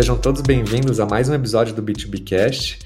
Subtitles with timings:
[0.00, 2.78] Sejam todos bem-vindos a mais um episódio do B2Bcast.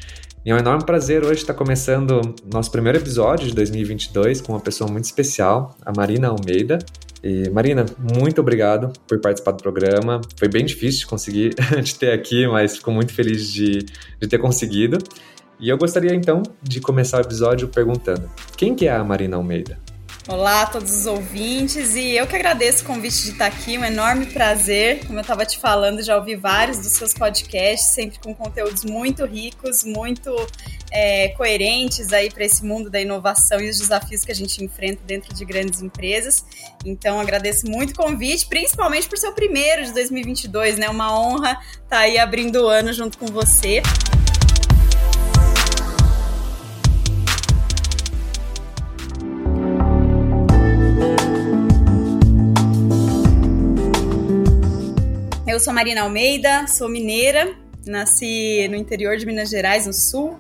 [0.44, 4.58] E é um enorme prazer hoje estar começando nosso primeiro episódio de 2022 com uma
[4.58, 6.80] pessoa muito especial, a Marina Almeida.
[7.22, 7.86] E Marina,
[8.18, 10.22] muito obrigado por participar do programa.
[10.36, 11.54] Foi bem difícil de conseguir
[11.84, 13.86] te ter aqui, mas fico muito feliz de,
[14.20, 14.98] de ter conseguido.
[15.60, 19.83] E eu gostaria então de começar o episódio perguntando: quem que é a Marina Almeida?
[20.26, 23.84] Olá a todos os ouvintes e eu que agradeço o convite de estar aqui, um
[23.84, 25.06] enorme prazer.
[25.06, 29.26] Como eu estava te falando, já ouvi vários dos seus podcasts, sempre com conteúdos muito
[29.26, 30.34] ricos, muito
[30.90, 35.02] é, coerentes aí para esse mundo da inovação e os desafios que a gente enfrenta
[35.04, 36.42] dentro de grandes empresas.
[36.86, 40.88] Então agradeço muito o convite, principalmente por ser o primeiro de 2022, né?
[40.88, 43.82] Uma honra estar tá aí abrindo o ano junto com você.
[55.54, 60.36] Eu sou Marina Almeida, sou mineira, nasci no interior de Minas Gerais, no sul,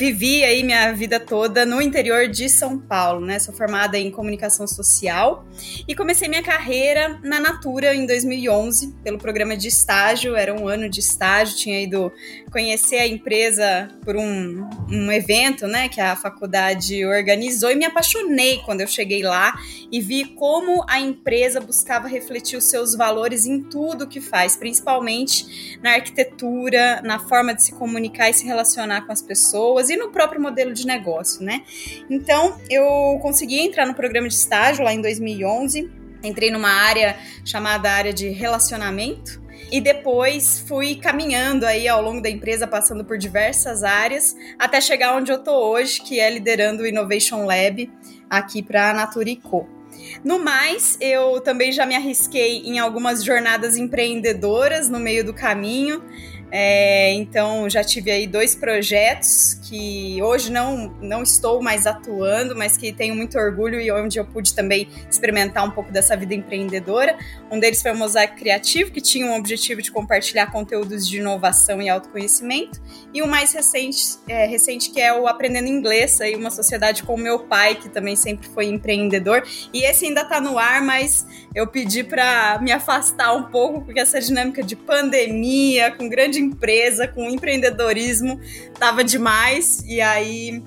[0.00, 3.38] vivi aí minha vida toda no interior de São Paulo, né?
[3.38, 5.44] Sou formada em comunicação social
[5.86, 10.34] e comecei minha carreira na Natura em 2011 pelo programa de estágio.
[10.34, 12.10] Era um ano de estágio, tinha ido
[12.50, 15.86] conhecer a empresa por um, um evento, né?
[15.90, 19.52] Que a faculdade organizou e me apaixonei quando eu cheguei lá
[19.92, 25.78] e vi como a empresa buscava refletir os seus valores em tudo que faz, principalmente
[25.82, 30.10] na arquitetura, na forma de se comunicar e se relacionar com as pessoas e no
[30.10, 31.62] próprio modelo de negócio, né?
[32.08, 35.90] Então, eu consegui entrar no programa de estágio lá em 2011.
[36.22, 42.28] Entrei numa área chamada área de relacionamento, e depois fui caminhando aí ao longo da
[42.28, 46.86] empresa, passando por diversas áreas, até chegar onde eu tô hoje, que é liderando o
[46.86, 47.90] Innovation Lab
[48.28, 49.68] aqui para a Naturico.
[50.24, 56.02] No mais, eu também já me arrisquei em algumas jornadas empreendedoras no meio do caminho.
[56.50, 62.76] É, então já tive aí dois projetos que hoje não, não estou mais atuando, mas
[62.76, 67.16] que tenho muito orgulho e onde eu pude também experimentar um pouco dessa vida empreendedora.
[67.48, 71.80] Um deles foi o Mosaico Criativo, que tinha um objetivo de compartilhar conteúdos de inovação
[71.80, 72.82] e autoconhecimento.
[73.14, 77.14] E o mais recente, é, recente que é o Aprendendo Inglês, aí uma sociedade com
[77.14, 79.46] o meu pai, que também sempre foi empreendedor.
[79.72, 84.00] E esse ainda está no ar, mas eu pedi para me afastar um pouco, porque
[84.00, 88.40] essa dinâmica de pandemia, com grande empresa, com empreendedorismo,
[88.76, 89.59] tava demais.
[89.86, 90.62] E aí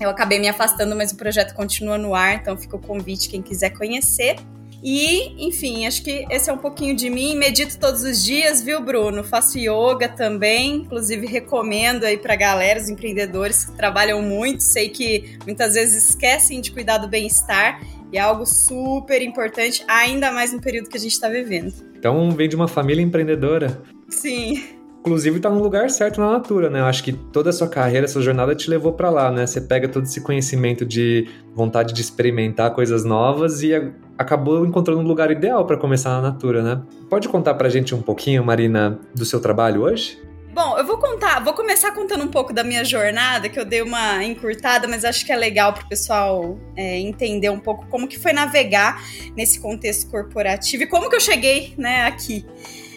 [0.00, 3.42] eu acabei me afastando, mas o projeto continua no ar, então fica o convite quem
[3.42, 4.36] quiser conhecer.
[4.82, 7.36] E, enfim, acho que esse é um pouquinho de mim.
[7.36, 9.22] Medito todos os dias, viu, Bruno?
[9.22, 14.60] Faço yoga também, inclusive recomendo aí pra galera, os empreendedores que trabalham muito.
[14.60, 17.80] Sei que muitas vezes esquecem de cuidar do bem-estar
[18.12, 21.72] e é algo super importante, ainda mais no período que a gente está vivendo.
[21.96, 23.80] Então, vem de uma família empreendedora.
[24.08, 24.81] Sim.
[25.02, 26.78] Inclusive tá no lugar certo na Natura, né?
[26.78, 29.44] Eu acho que toda a sua carreira, sua jornada te levou para lá, né?
[29.44, 33.72] Você pega todo esse conhecimento de vontade de experimentar coisas novas e
[34.16, 36.80] acabou encontrando um lugar ideal para começar na Natura, né?
[37.10, 40.22] Pode contar pra gente um pouquinho, Marina, do seu trabalho hoje?
[40.54, 43.82] Bom, eu vou contar, vou começar contando um pouco da minha jornada, que eu dei
[43.82, 48.06] uma encurtada, mas acho que é legal para o pessoal é, entender um pouco como
[48.06, 49.02] que foi navegar
[49.34, 52.46] nesse contexto corporativo e como que eu cheguei né, aqui.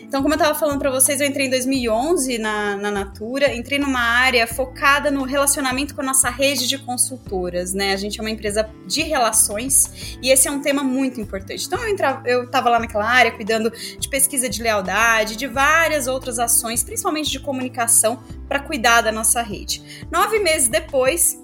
[0.08, 3.80] Então, como eu estava falando para vocês, eu entrei em 2011 na, na Natura, entrei
[3.80, 7.92] numa área focada no relacionamento com a nossa rede de consultoras, né?
[7.92, 11.66] A gente é uma empresa de relações e esse é um tema muito importante.
[11.66, 16.38] Então, eu, eu tava lá naquela área cuidando de pesquisa de lealdade, de várias outras
[16.38, 20.08] ações, principalmente de comunicação, para cuidar da nossa rede.
[20.12, 21.38] Nove meses depois,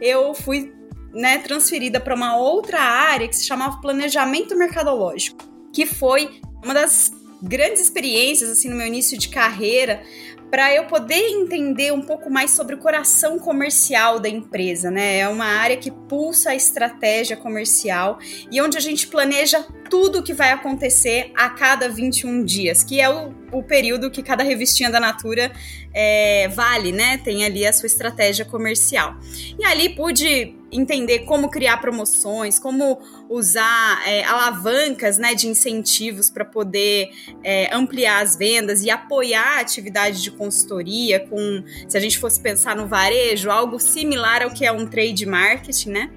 [0.00, 0.74] eu fui
[1.12, 5.38] né, transferida para uma outra área que se chamava planejamento mercadológico,
[5.72, 7.12] que foi uma das
[7.42, 10.02] grandes experiências assim no meu início de carreira
[10.50, 15.18] para eu poder entender um pouco mais sobre o coração comercial da empresa, né?
[15.18, 18.18] É uma área que pulsa a estratégia comercial
[18.50, 23.00] e onde a gente planeja tudo o que vai acontecer a cada 21 dias, que
[23.00, 25.52] é o, o período que cada revistinha da Natura
[25.92, 27.18] é, vale, né?
[27.18, 29.16] Tem ali a sua estratégia comercial.
[29.58, 36.44] E ali pude entender como criar promoções, como usar é, alavancas né, de incentivos para
[36.44, 37.10] poder
[37.42, 42.40] é, ampliar as vendas e apoiar a atividade de consultoria com, se a gente fosse
[42.40, 46.10] pensar no varejo, algo similar ao que é um trade marketing, né?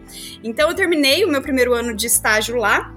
[0.43, 2.95] Então eu terminei o meu primeiro ano de estágio lá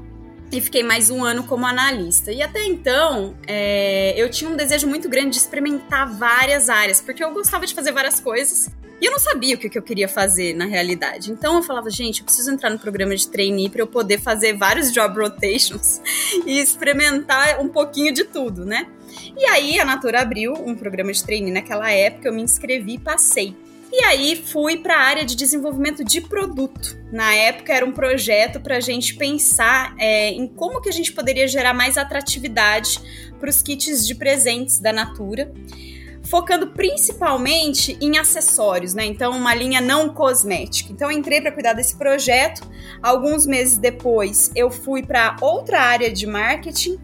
[0.53, 2.31] e fiquei mais um ano como analista.
[2.33, 7.25] E até então, é, eu tinha um desejo muito grande de experimentar várias áreas, porque
[7.25, 8.71] eu gostava de fazer várias coisas.
[9.01, 11.31] E eu não sabia o que, eu queria fazer na realidade.
[11.31, 14.57] Então eu falava, gente, eu preciso entrar no programa de trainee para eu poder fazer
[14.57, 16.01] vários job rotations
[16.47, 18.87] e experimentar um pouquinho de tudo, né?
[19.37, 22.99] E aí a Natura abriu um programa de treino naquela época, eu me inscrevi e
[22.99, 23.57] passei.
[23.97, 26.99] E aí fui para a área de desenvolvimento de produto.
[27.13, 31.13] Na época era um projeto para a gente pensar é, em como que a gente
[31.13, 32.99] poderia gerar mais atratividade
[33.39, 35.53] para os kits de presentes da Natura
[36.29, 39.05] focando principalmente em acessórios, né?
[39.05, 40.93] Então, uma linha não cosmética.
[40.93, 42.63] Então, entrei para cuidar desse projeto.
[43.03, 46.99] Alguns meses depois, eu fui para outra área de marketing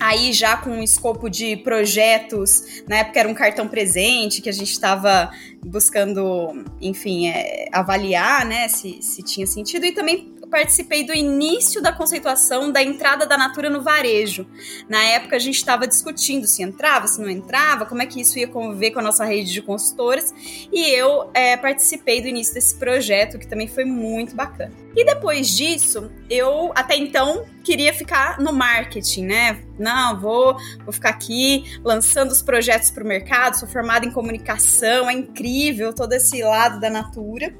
[0.00, 4.52] aí já com um escopo de projetos, na época era um cartão presente que a
[4.52, 5.30] gente estava
[5.64, 11.92] buscando, enfim, é, avaliar, né, se, se tinha sentido, e também participei do início da
[11.92, 14.46] conceituação da entrada da Natura no varejo.
[14.88, 18.38] Na época a gente estava discutindo se entrava, se não entrava, como é que isso
[18.38, 20.32] ia conviver com a nossa rede de consultores,
[20.72, 24.72] e eu é, participei do início desse projeto, que também foi muito bacana.
[24.94, 29.60] E depois disso, eu até então queria ficar no marketing, né?
[29.76, 35.10] Não, vou, vou ficar aqui lançando os projetos para o mercado, sou formada em comunicação,
[35.10, 37.52] é incrível todo esse lado da Natura.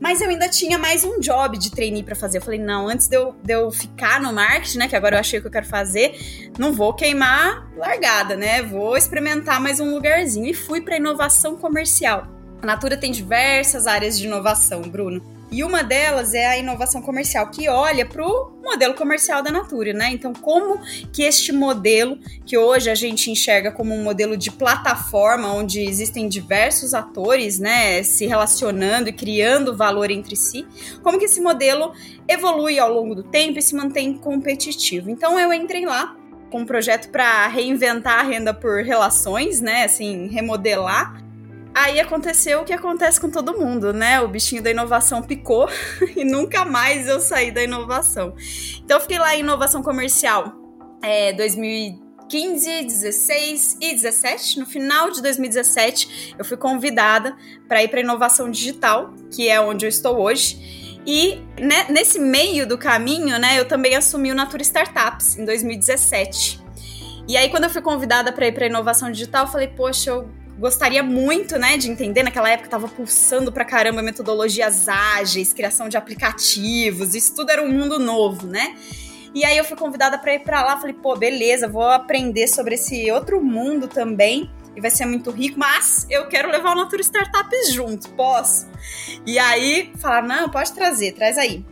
[0.00, 2.38] Mas eu ainda tinha mais um job de trainee para fazer.
[2.38, 4.88] Eu falei, não, antes de eu, de eu ficar no marketing, né?
[4.88, 8.62] Que agora eu achei o que eu quero fazer, não vou queimar largada, né?
[8.62, 10.46] Vou experimentar mais um lugarzinho.
[10.46, 12.26] E fui para inovação comercial.
[12.60, 15.22] A Natura tem diversas áreas de inovação, Bruno.
[15.52, 19.92] E uma delas é a inovação comercial, que olha para o modelo comercial da Natura,
[19.92, 20.08] né?
[20.10, 20.80] Então, como
[21.12, 26.26] que este modelo, que hoje a gente enxerga como um modelo de plataforma, onde existem
[26.26, 30.66] diversos atores, né, se relacionando e criando valor entre si,
[31.02, 31.92] como que esse modelo
[32.26, 35.10] evolui ao longo do tempo e se mantém competitivo.
[35.10, 36.16] Então, eu entrei lá
[36.50, 39.84] com um projeto para reinventar a renda por relações, né?
[39.84, 41.22] Assim, remodelar
[41.74, 44.20] Aí aconteceu o que acontece com todo mundo, né?
[44.20, 45.68] O bichinho da inovação picou
[46.14, 48.34] e nunca mais eu saí da inovação.
[48.84, 50.54] Então eu fiquei lá em inovação comercial
[51.02, 54.60] é, 2015, 16 e 17.
[54.60, 57.36] No final de 2017, eu fui convidada
[57.66, 61.00] para ir para inovação digital, que é onde eu estou hoje.
[61.06, 66.62] E né, nesse meio do caminho, né, eu também assumi o Natura Startups em 2017.
[67.26, 70.28] E aí, quando eu fui convidada para ir para inovação digital, eu falei, poxa, eu
[70.58, 72.22] gostaria muito, né, de entender.
[72.22, 77.68] Naquela época tava pulsando pra caramba metodologias ágeis, criação de aplicativos, isso tudo era um
[77.68, 78.76] mundo novo, né?
[79.34, 82.74] E aí eu fui convidada para ir para lá, falei, pô, beleza, vou aprender sobre
[82.74, 87.00] esse outro mundo também e vai ser muito rico, mas eu quero levar o Natura
[87.00, 88.68] Startups junto, posso?
[89.26, 91.64] E aí falaram, não, pode trazer, traz aí.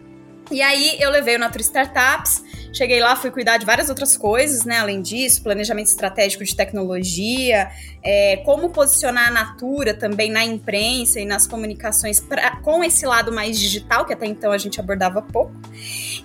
[0.51, 2.43] E aí eu levei o Natura Startups,
[2.73, 4.79] Cheguei lá, fui cuidar de várias outras coisas, né?
[4.79, 7.69] Além disso, planejamento estratégico de tecnologia,
[8.03, 13.33] é, como posicionar a Natura também na imprensa e nas comunicações pra, com esse lado
[13.33, 15.53] mais digital, que até então a gente abordava pouco.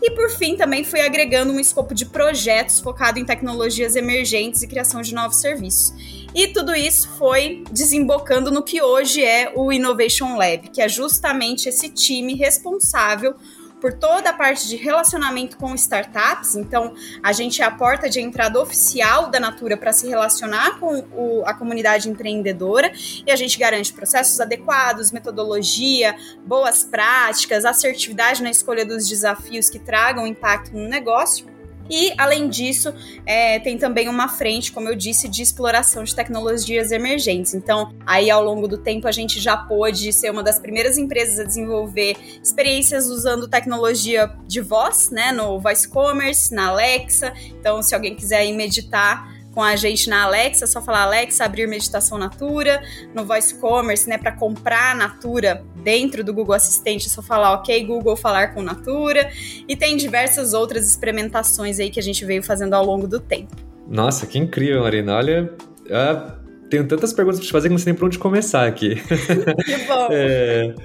[0.02, 4.68] E por fim, também fui agregando um escopo de projetos focado em tecnologias emergentes e
[4.68, 5.94] criação de novos serviços.
[6.36, 11.70] E tudo isso foi desembocando no que hoje é o Innovation Lab, que é justamente
[11.70, 13.36] esse time responsável
[13.80, 16.56] por toda a parte de relacionamento com startups.
[16.56, 21.00] Então, a gente é a porta de entrada oficial da Natura para se relacionar com
[21.14, 22.92] o, a comunidade empreendedora
[23.26, 26.16] e a gente garante processos adequados, metodologia,
[26.46, 31.55] boas práticas, assertividade na escolha dos desafios que tragam impacto no negócio
[31.90, 32.94] e, além disso,
[33.26, 37.54] é, tem também uma frente, como eu disse, de exploração de tecnologias emergentes.
[37.54, 41.40] Então, aí ao longo do tempo, a gente já pôde ser uma das primeiras empresas
[41.40, 47.34] a desenvolver experiências usando tecnologia de voz, né, no Voice Commerce, na Alexa.
[47.60, 51.66] Então, se alguém quiser meditar, com a gente na Alexa, é só falar Alexa, abrir
[51.66, 52.84] meditação Natura,
[53.16, 57.86] no Voice Commerce, né, para comprar Natura dentro do Google Assistente, é só falar OK
[57.86, 59.32] Google falar com Natura,
[59.66, 63.56] e tem diversas outras experimentações aí que a gente veio fazendo ao longo do tempo.
[63.88, 65.16] Nossa, que incrível, Marina.
[65.16, 65.54] Olha,
[65.86, 68.96] uh, tenho tantas perguntas para te fazer que não sei nem por onde começar aqui.
[69.64, 70.08] Que bom.
[70.12, 70.76] é,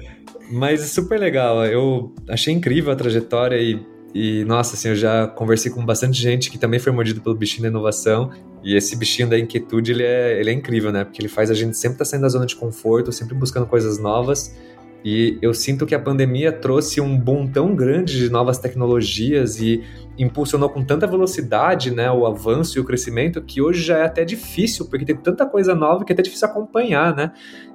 [0.49, 1.65] mas super legal.
[1.65, 6.51] Eu achei incrível a trajetória e e, nossa, assim, eu já conversei com bastante gente
[6.51, 8.31] que também foi mordido pelo bichinho da inovação.
[8.63, 11.03] E esse bichinho da inquietude, ele é, ele é incrível, né?
[11.03, 13.65] Porque ele faz a gente sempre estar tá saindo da zona de conforto, sempre buscando
[13.65, 14.55] coisas novas.
[15.03, 19.83] E eu sinto que a pandemia trouxe um boom tão grande de novas tecnologias e
[20.17, 24.23] impulsionou com tanta velocidade né, o avanço e o crescimento que hoje já é até
[24.23, 27.31] difícil, porque tem tanta coisa nova que é até difícil acompanhar, né?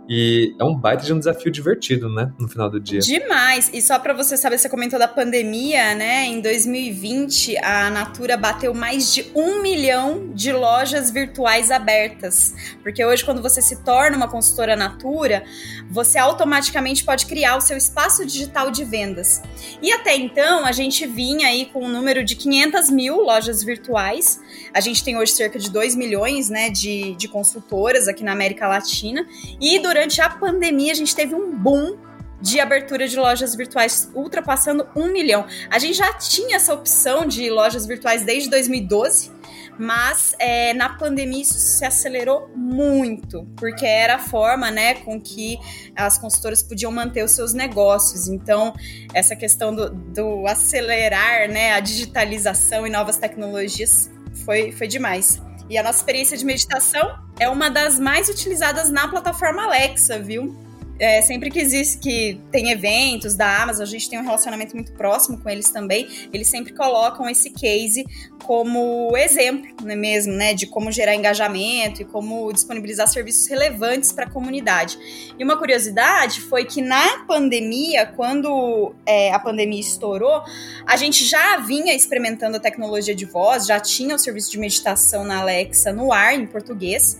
[0.09, 2.33] E é um baita de um desafio divertido, né?
[2.39, 3.01] No final do dia.
[3.01, 3.71] Demais!
[3.73, 6.27] E só para você saber, você comentou da pandemia, né?
[6.27, 12.55] Em 2020, a Natura bateu mais de um milhão de lojas virtuais abertas.
[12.83, 15.43] Porque hoje, quando você se torna uma consultora Natura,
[15.91, 19.43] você automaticamente pode criar o seu espaço digital de vendas.
[19.83, 23.63] E até então, a gente vinha aí com um número de de 500 mil lojas
[23.65, 24.39] virtuais.
[24.73, 28.69] A gente tem hoje cerca de 2 milhões né, de, de consultoras aqui na América
[28.69, 29.27] Latina.
[29.61, 31.97] E durante a pandemia, a gente teve um boom
[32.41, 35.47] de abertura de lojas virtuais ultrapassando um milhão.
[35.71, 39.33] A gente já tinha essa opção de lojas virtuais desde 2012,
[39.79, 45.59] mas é, na pandemia isso se acelerou muito, porque era a forma né, com que
[45.95, 48.29] as consultoras podiam manter os seus negócios.
[48.29, 48.75] Então,
[49.13, 54.11] essa questão do, do acelerar né, a digitalização e novas tecnologias
[54.45, 55.41] foi, foi demais.
[55.69, 60.66] E a nossa experiência de meditação é uma das mais utilizadas na plataforma Alexa, viu?
[60.99, 64.93] É, sempre que existe que tem eventos da Amazon, a gente tem um relacionamento muito
[64.93, 68.05] próximo com eles também, eles sempre colocam esse case
[68.45, 74.13] como exemplo, não é mesmo, né, de como gerar engajamento e como disponibilizar serviços relevantes
[74.13, 74.97] para a comunidade.
[75.37, 80.43] E uma curiosidade foi que na pandemia, quando é, a pandemia estourou,
[80.87, 85.25] a gente já vinha experimentando a tecnologia de voz, já tinha o serviço de meditação
[85.25, 87.19] na Alexa no ar em português.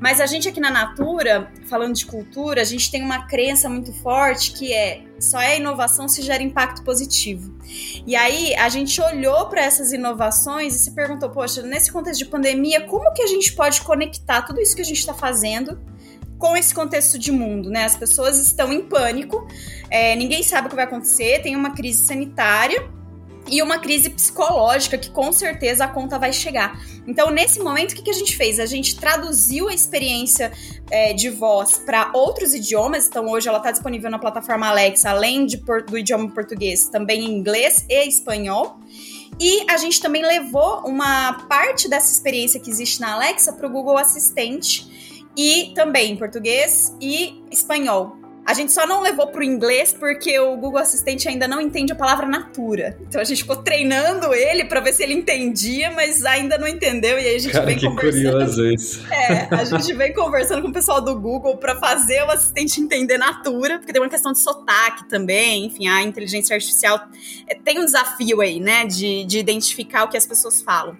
[0.00, 3.92] Mas a gente aqui na Natura, falando de cultura, a gente tem uma crença muito
[3.92, 7.56] forte que é só é inovação se gera impacto positivo.
[8.06, 12.26] E aí a gente olhou para essas inovações e se perguntou, poxa, nesse contexto de
[12.26, 15.80] pandemia, como que a gente pode conectar tudo isso que a gente está fazendo
[16.38, 17.84] com esse contexto de mundo, né?
[17.84, 19.48] As pessoas estão em pânico,
[19.90, 22.90] é, ninguém sabe o que vai acontecer, tem uma crise sanitária
[23.48, 26.80] e uma crise psicológica que com certeza a conta vai chegar.
[27.06, 28.58] Então, nesse momento, o que, a gente fez?
[28.58, 30.52] A gente traduziu a experiência
[30.90, 33.06] é, de voz para outros idiomas.
[33.06, 37.38] Então, hoje ela está disponível na plataforma Alexa, além de, do idioma português, também em
[37.38, 38.78] inglês e espanhol.
[39.38, 43.70] E a gente também levou uma parte dessa experiência que existe na Alexa para o
[43.70, 48.25] Google Assistente e também em português e espanhol.
[48.46, 51.96] A gente só não levou pro inglês porque o Google Assistente ainda não entende a
[51.96, 52.96] palavra natura.
[53.00, 57.18] Então a gente ficou treinando ele para ver se ele entendia, mas ainda não entendeu.
[57.18, 58.32] E aí a gente Cara, vem que conversando.
[58.32, 59.04] curioso isso.
[59.12, 63.18] É, a gente vem conversando com o pessoal do Google para fazer o assistente entender
[63.18, 65.66] natura, porque tem uma questão de sotaque também.
[65.66, 67.00] Enfim, a inteligência artificial
[67.48, 70.96] é, tem um desafio aí, né, de, de identificar o que as pessoas falam.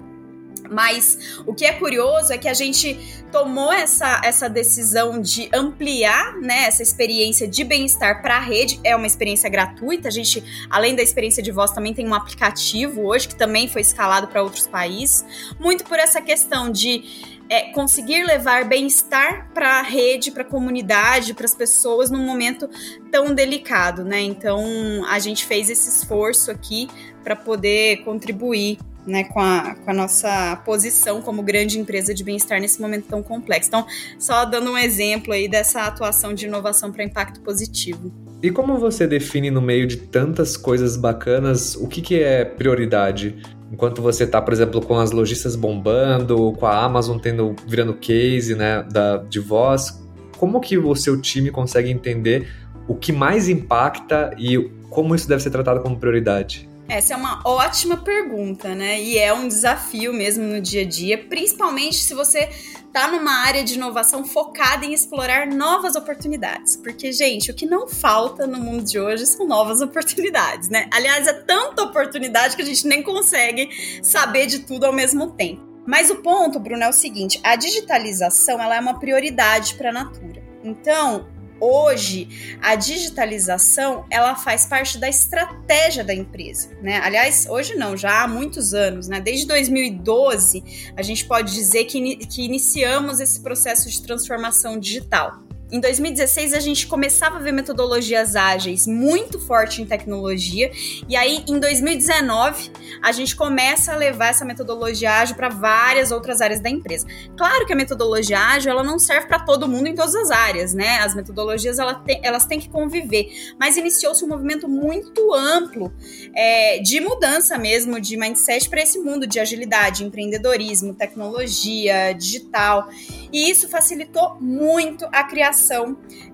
[0.71, 6.37] Mas o que é curioso é que a gente tomou essa, essa decisão de ampliar
[6.37, 8.81] né, essa experiência de bem-estar para a rede.
[8.83, 10.09] É uma experiência gratuita.
[10.09, 13.83] A gente, além da experiência de voz, também tem um aplicativo hoje que também foi
[13.83, 15.25] escalado para outros países.
[15.59, 21.35] Muito por essa questão de é, conseguir levar bem-estar para a rede, para a comunidade,
[21.35, 22.69] para as pessoas num momento
[23.11, 24.21] tão delicado, né?
[24.21, 24.65] Então
[25.09, 26.89] a gente fez esse esforço aqui
[27.23, 32.61] para poder contribuir né, com, a, com a nossa posição como grande empresa de bem-estar
[32.61, 33.69] nesse momento tão complexo.
[33.69, 33.87] Então,
[34.19, 38.13] só dando um exemplo aí dessa atuação de inovação para impacto positivo.
[38.43, 43.37] E como você define no meio de tantas coisas bacanas o que, que é prioridade?
[43.73, 48.55] Enquanto você está, por exemplo, com as lojistas bombando, com a Amazon tendo virando case
[48.55, 50.03] né, da, de voz,
[50.39, 52.49] como que o seu time consegue entender
[52.87, 56.69] o que mais impacta e como isso deve ser tratado como prioridade?
[56.89, 59.01] Essa é uma ótima pergunta, né?
[59.01, 62.49] E é um desafio mesmo no dia a dia, principalmente se você
[62.93, 66.77] tá numa área de inovação focada em explorar novas oportunidades.
[66.77, 70.89] Porque, gente, o que não falta no mundo de hoje são novas oportunidades, né?
[70.93, 73.69] Aliás, é tanta oportunidade que a gente nem consegue
[74.01, 75.67] saber de tudo ao mesmo tempo.
[75.85, 79.93] Mas o ponto, Bruno, é o seguinte: a digitalização ela é uma prioridade para a
[79.93, 80.43] Natura.
[80.63, 81.27] Então,
[81.61, 87.01] hoje a digitalização ela faz parte da estratégia da empresa, né?
[87.03, 89.21] Aliás, hoje não, já há muitos anos, né?
[89.21, 95.46] Desde 2012 a gente pode dizer que, que iniciamos esse processo de transformação digital.
[95.69, 100.71] Em 2016 a gente começava a ver metodologias ágeis muito forte em tecnologia
[101.09, 102.71] e aí em 2019
[103.03, 107.05] a gente começa a levar essa metodologia ágil para várias outras áreas da empresa.
[107.37, 110.73] Claro que a metodologia ágil ela não serve para todo mundo em todas as áreas,
[110.73, 110.99] né?
[110.99, 115.93] As metodologias ela te, elas têm que conviver, mas iniciou-se um movimento muito amplo
[116.33, 122.89] é, de mudança mesmo de mindset para esse mundo de agilidade, empreendedorismo, tecnologia, digital
[123.33, 125.56] e isso facilitou muito a criação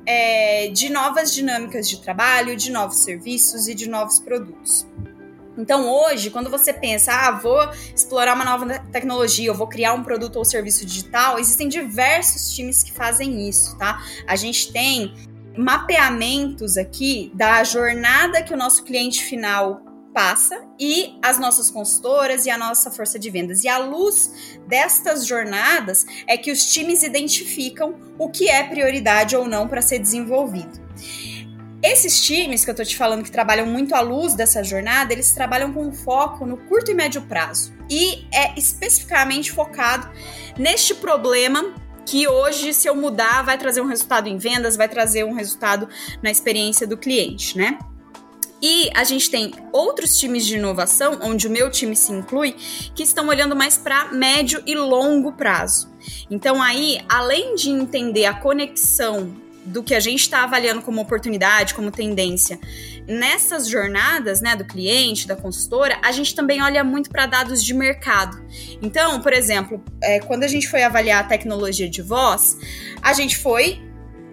[0.06, 4.86] é, de novas dinâmicas de trabalho, de novos serviços e de novos produtos.
[5.56, 7.60] Então, hoje, quando você pensa, ah, vou
[7.94, 12.82] explorar uma nova tecnologia, eu vou criar um produto ou serviço digital, existem diversos times
[12.82, 14.02] que fazem isso, tá?
[14.26, 15.14] A gente tem
[15.56, 22.50] mapeamentos aqui da jornada que o nosso cliente final passa e as nossas consultoras e
[22.50, 23.64] a nossa força de vendas.
[23.64, 29.46] E à luz destas jornadas é que os times identificam o que é prioridade ou
[29.46, 30.80] não para ser desenvolvido.
[31.82, 35.32] Esses times que eu tô te falando que trabalham muito à luz dessa jornada, eles
[35.32, 37.72] trabalham com foco no curto e médio prazo.
[37.90, 40.08] E é especificamente focado
[40.56, 41.74] neste problema
[42.06, 45.88] que hoje, se eu mudar, vai trazer um resultado em vendas, vai trazer um resultado
[46.22, 47.78] na experiência do cliente, né?
[48.62, 52.54] E a gente tem outros times de inovação, onde o meu time se inclui,
[52.94, 55.92] que estão olhando mais para médio e longo prazo.
[56.30, 61.74] Então, aí, além de entender a conexão do que a gente está avaliando como oportunidade,
[61.74, 62.58] como tendência.
[63.06, 67.72] Nessas jornadas, né, do cliente, da consultora, a gente também olha muito para dados de
[67.72, 68.42] mercado.
[68.80, 72.58] Então, por exemplo, é, quando a gente foi avaliar a tecnologia de voz,
[73.00, 73.80] a gente foi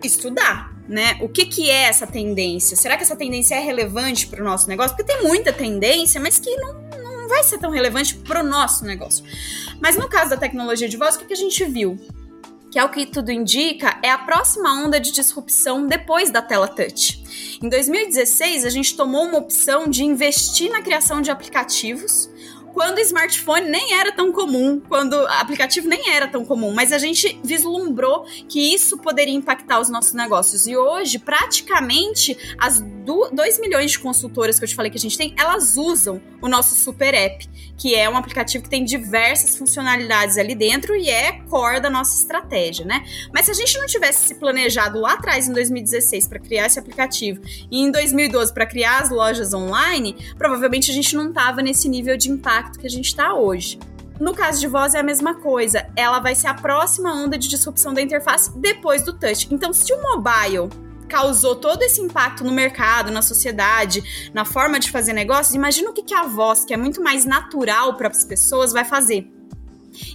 [0.04, 1.18] estudar, né?
[1.22, 2.76] O que, que é essa tendência?
[2.76, 4.98] Será que essa tendência é relevante para o nosso negócio?
[4.98, 8.84] Porque tem muita tendência, mas que não, não vai ser tão relevante para o nosso
[8.84, 9.24] negócio.
[9.80, 11.98] Mas no caso da tecnologia de voz, o que, que a gente viu?
[12.72, 16.68] que é o que tudo indica, é a próxima onda de disrupção depois da tela
[16.68, 17.58] touch.
[17.62, 22.30] Em 2016, a gente tomou uma opção de investir na criação de aplicativos
[22.80, 26.98] quando o smartphone nem era tão comum, quando aplicativo nem era tão comum, mas a
[26.98, 30.66] gente vislumbrou que isso poderia impactar os nossos negócios.
[30.66, 32.82] E hoje, praticamente, as
[33.32, 36.48] 2 milhões de consultoras que eu te falei que a gente tem, elas usam o
[36.48, 37.48] nosso super app,
[37.78, 42.16] que é um aplicativo que tem diversas funcionalidades ali dentro e é core da nossa
[42.16, 43.04] estratégia, né?
[43.34, 46.80] Mas se a gente não tivesse se planejado lá atrás, em 2016, para criar esse
[46.80, 51.90] aplicativo e em 2012 para criar as lojas online, provavelmente a gente não tava nesse
[51.90, 53.80] nível de impacto que a gente está hoje.
[54.20, 57.48] No caso de voz é a mesma coisa, ela vai ser a próxima onda de
[57.48, 59.48] disrupção da interface depois do touch.
[59.50, 60.70] Então, se o mobile
[61.10, 65.94] causou todo esse impacto no mercado, na sociedade, na forma de fazer negócios, imagina o
[65.94, 69.30] que, que a voz, que é muito mais natural para as pessoas, vai fazer.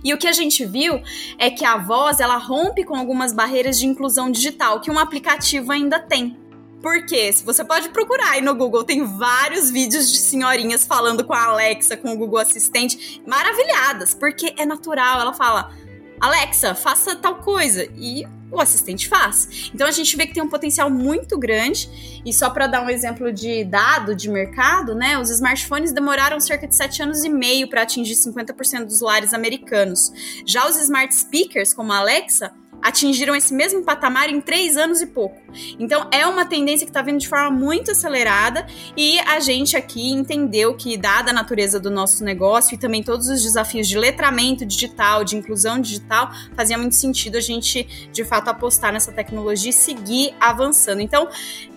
[0.02, 1.02] E o que a gente viu
[1.38, 5.72] é que a voz ela rompe com algumas barreiras de inclusão digital que um aplicativo
[5.72, 6.38] ainda tem.
[6.80, 11.32] Porque se você pode procurar aí no Google, tem vários vídeos de senhorinhas falando com
[11.32, 15.18] a Alexa, com o Google Assistente, maravilhadas, porque é natural.
[15.18, 15.72] Ela fala:
[16.20, 17.88] Alexa, faça tal coisa.
[17.96, 19.70] E o assistente faz.
[19.74, 22.22] Então a gente vê que tem um potencial muito grande.
[22.24, 25.18] E só para dar um exemplo de dado de mercado, né?
[25.18, 30.12] Os smartphones demoraram cerca de 7 anos e meio para atingir 50% dos lares americanos.
[30.46, 35.06] Já os smart speakers, como a Alexa, atingiram esse mesmo patamar em três anos e
[35.06, 35.40] pouco.
[35.78, 40.10] Então é uma tendência que está vindo de forma muito acelerada e a gente aqui
[40.10, 44.66] entendeu que, dada a natureza do nosso negócio e também todos os desafios de letramento
[44.66, 49.72] digital, de inclusão digital, fazia muito sentido a gente de fato apostar nessa tecnologia e
[49.72, 51.00] seguir avançando.
[51.00, 51.28] Então,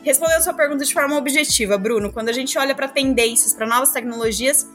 [0.04, 3.66] respondendo a sua pergunta de forma objetiva, Bruno, quando a gente olha para tendências, para
[3.66, 4.68] novas tecnologias,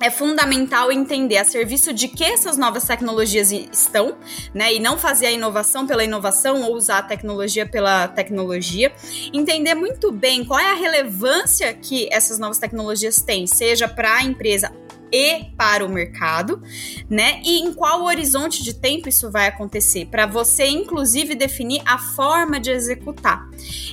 [0.00, 4.16] é fundamental entender a serviço de que essas novas tecnologias estão,
[4.54, 4.74] né?
[4.74, 8.92] E não fazer a inovação pela inovação ou usar a tecnologia pela tecnologia.
[9.32, 14.22] Entender muito bem qual é a relevância que essas novas tecnologias têm, seja para a
[14.22, 14.72] empresa
[15.12, 16.62] e para o mercado,
[17.08, 17.40] né?
[17.44, 22.60] E em qual horizonte de tempo isso vai acontecer, para você inclusive definir a forma
[22.60, 23.48] de executar.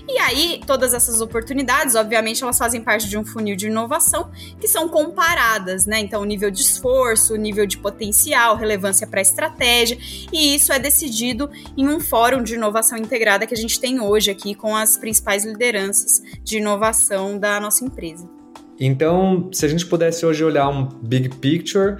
[0.07, 4.67] E aí, todas essas oportunidades, obviamente, elas fazem parte de um funil de inovação que
[4.67, 5.99] são comparadas, né?
[5.99, 9.97] Então, o nível de esforço, o nível de potencial, relevância para a estratégia,
[10.31, 14.31] e isso é decidido em um fórum de inovação integrada que a gente tem hoje
[14.31, 18.36] aqui com as principais lideranças de inovação da nossa empresa.
[18.79, 21.97] Então, se a gente pudesse hoje olhar um big picture,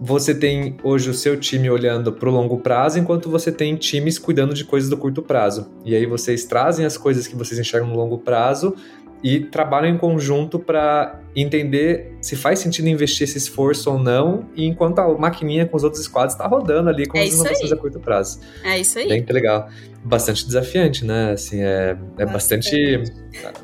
[0.00, 4.18] você tem hoje o seu time olhando para o longo prazo, enquanto você tem times
[4.18, 5.68] cuidando de coisas do curto prazo.
[5.84, 8.74] E aí vocês trazem as coisas que vocês enxergam no longo prazo
[9.22, 14.66] e trabalham em conjunto para entender se faz sentido investir esse esforço ou não, e
[14.66, 17.78] enquanto a maquininha com os outros squads está rodando ali com é as inovações aí.
[17.78, 18.40] a curto prazo.
[18.64, 19.08] É isso aí.
[19.08, 19.68] Bem legal.
[20.04, 21.32] Bastante desafiante, né?
[21.32, 22.70] Assim, é, é bastante.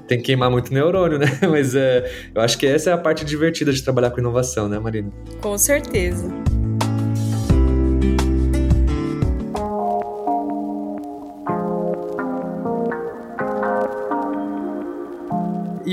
[0.06, 1.26] Tem que queimar muito neurônio, né?
[1.48, 4.78] Mas é, eu acho que essa é a parte divertida de trabalhar com inovação, né,
[4.78, 5.10] Marina?
[5.40, 6.28] Com certeza.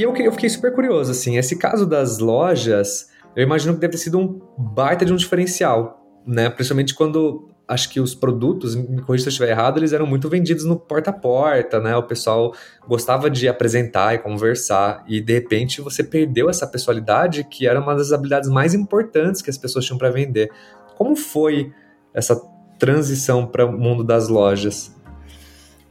[0.02, 3.92] E eu, eu fiquei super curioso, assim, esse caso das lojas, eu imagino que deve
[3.92, 6.50] ter sido um baita de um diferencial, né?
[6.50, 10.28] Principalmente quando acho que os produtos, me corrija se eu estiver errado, eles eram muito
[10.28, 11.96] vendidos no porta a porta, né?
[11.96, 12.52] O pessoal
[12.88, 17.94] gostava de apresentar e conversar, e de repente você perdeu essa pessoalidade que era uma
[17.94, 20.50] das habilidades mais importantes que as pessoas tinham para vender.
[20.98, 21.72] Como foi
[22.12, 22.42] essa
[22.80, 25.00] transição para o mundo das lojas?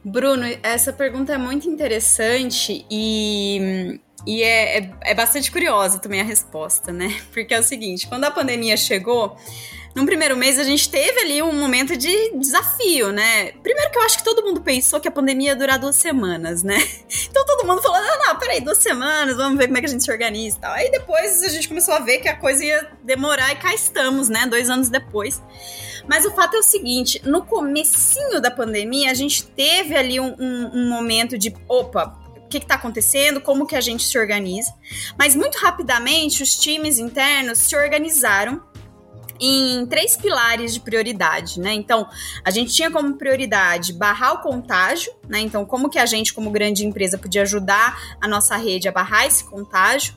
[0.03, 6.23] Bruno, essa pergunta é muito interessante e, e é, é, é, bastante curiosa também a
[6.23, 7.19] resposta, né?
[7.33, 9.35] Porque é o seguinte: quando a pandemia chegou,
[9.95, 13.51] no primeiro mês a gente teve ali um momento de desafio, né?
[13.63, 16.63] Primeiro que eu acho que todo mundo pensou que a pandemia ia durar duas semanas,
[16.63, 16.77] né?
[17.29, 19.89] Então todo mundo falou, não, não, peraí, duas semanas, vamos ver como é que a
[19.89, 20.73] gente se organiza e tal.
[20.73, 24.29] Aí depois a gente começou a ver que a coisa ia demorar e cá estamos,
[24.29, 24.45] né?
[24.47, 25.41] Dois anos depois.
[26.07, 30.35] Mas o fato é o seguinte, no comecinho da pandemia, a gente teve ali um,
[30.37, 32.20] um, um momento de, opa,
[32.59, 34.73] que está acontecendo, como que a gente se organiza.
[35.17, 38.61] Mas muito rapidamente os times internos se organizaram
[39.41, 41.73] em três pilares de prioridade, né?
[41.73, 42.07] Então,
[42.45, 45.39] a gente tinha como prioridade barrar o contágio, né?
[45.39, 49.25] Então, como que a gente, como grande empresa, podia ajudar a nossa rede a barrar
[49.25, 50.13] esse contágio?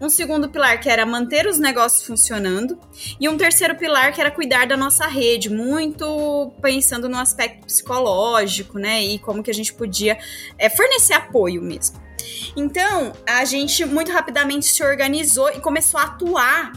[0.00, 2.78] Um segundo pilar que era manter os negócios funcionando.
[3.20, 8.78] E um terceiro pilar que era cuidar da nossa rede, muito pensando no aspecto psicológico,
[8.78, 9.02] né?
[9.02, 10.18] E como que a gente podia
[10.58, 12.00] é, fornecer apoio mesmo.
[12.56, 16.72] Então, a gente muito rapidamente se organizou e começou a atuar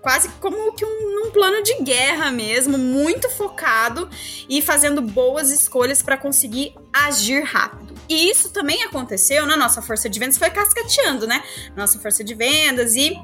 [0.00, 4.08] quase como que um, um plano de guerra mesmo, muito focado
[4.48, 7.97] e fazendo boas escolhas para conseguir agir rápido.
[8.08, 11.42] E isso também aconteceu na nossa força de vendas, foi cascateando, né?
[11.76, 13.20] Nossa força de vendas e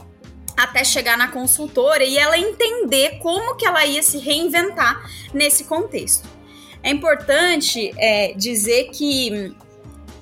[0.57, 6.29] até chegar na consultora e ela entender como que ela ia se reinventar nesse contexto.
[6.83, 9.57] É importante é, dizer que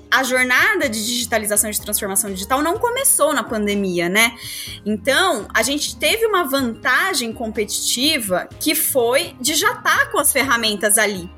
[0.09, 4.37] a jornada de digitalização de transformação digital não começou na pandemia, né?
[4.85, 10.31] Então, a gente teve uma vantagem competitiva que foi de já estar tá com as
[10.31, 11.29] ferramentas ali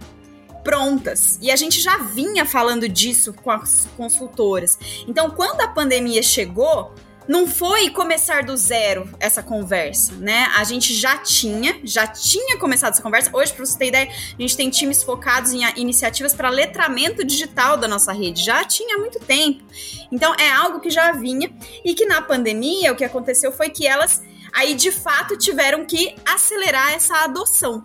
[0.65, 1.37] prontas.
[1.41, 4.77] E a gente já vinha falando disso com as consultoras.
[5.07, 6.91] Então, quando a pandemia chegou,
[7.27, 10.47] não foi começar do zero essa conversa, né?
[10.57, 13.29] A gente já tinha, já tinha começado essa conversa.
[13.31, 17.77] Hoje, para você ter ideia, a gente tem times focados em iniciativas para letramento digital
[17.77, 18.43] da nossa rede.
[18.43, 19.63] Já tinha há muito tempo.
[20.11, 21.51] Então, é algo que já vinha
[21.83, 26.15] e que na pandemia o que aconteceu foi que elas aí de fato tiveram que
[26.25, 27.83] acelerar essa adoção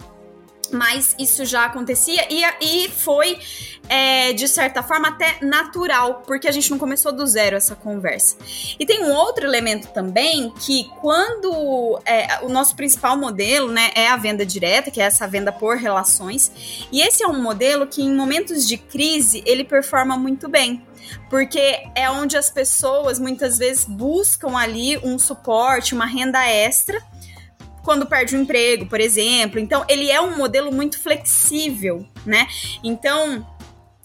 [0.72, 3.38] mas isso já acontecia e, e foi,
[3.88, 8.37] é, de certa forma, até natural, porque a gente não começou do zero essa conversa.
[8.78, 14.09] E tem um outro elemento também que quando é, o nosso principal modelo né, é
[14.09, 16.52] a venda direta, que é essa venda por relações,
[16.92, 20.85] e esse é um modelo que em momentos de crise ele performa muito bem.
[21.28, 27.02] Porque é onde as pessoas muitas vezes buscam ali um suporte, uma renda extra,
[27.90, 29.59] quando perde o emprego, por exemplo.
[29.59, 32.46] Então, ele é um modelo muito flexível, né?
[32.85, 33.44] Então,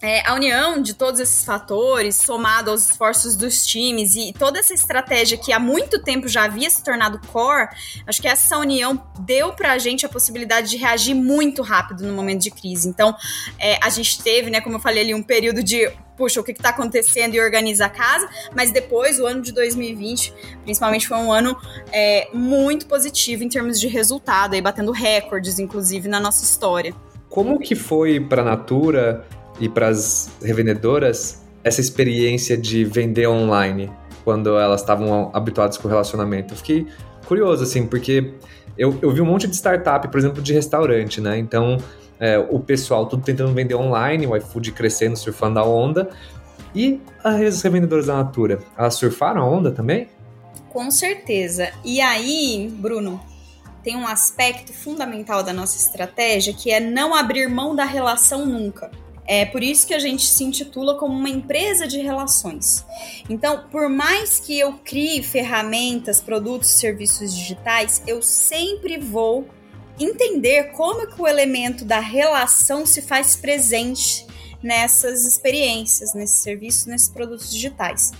[0.06, 4.72] é, a união de todos esses fatores, somado aos esforços dos times e toda essa
[4.72, 7.70] estratégia que há muito tempo já havia se tornado core,
[8.06, 12.14] acho que essa união deu para a gente a possibilidade de reagir muito rápido no
[12.14, 12.88] momento de crise.
[12.88, 13.16] Então,
[13.58, 16.52] é, a gente teve, né, como eu falei ali, um período de puxa, o que
[16.52, 21.34] está acontecendo e organiza a casa, mas depois, o ano de 2020, principalmente, foi um
[21.34, 21.58] ano
[21.92, 26.94] é, muito positivo em termos de resultado, aí batendo recordes, inclusive, na nossa história.
[27.28, 29.26] Como que foi para a Natura
[29.60, 33.92] e para as revendedoras essa experiência de vender online
[34.24, 36.54] quando elas estavam habituadas com o relacionamento?
[36.54, 36.88] Eu fiquei
[37.28, 38.34] curioso, assim, porque
[38.78, 41.38] eu, eu vi um monte de startup, por exemplo, de restaurante, né?
[41.38, 41.78] Então,
[42.20, 46.10] é, o pessoal tudo tentando vender online, o iFood crescendo, surfando a onda.
[46.74, 50.10] E as revendedoras da Natura, elas surfaram a onda também?
[50.70, 51.72] Com certeza.
[51.86, 53.20] E aí, Bruno,
[53.82, 58.92] tem um aspecto fundamental da nossa estratégia que é não abrir mão da relação nunca.
[59.28, 62.86] É por isso que a gente se intitula como uma empresa de relações.
[63.30, 69.48] Então, por mais que eu crie ferramentas, produtos serviços digitais, eu sempre vou
[70.00, 74.26] entender como que o elemento da relação se faz presente
[74.62, 78.12] nessas experiências, nesses serviços, nesses produtos digitais.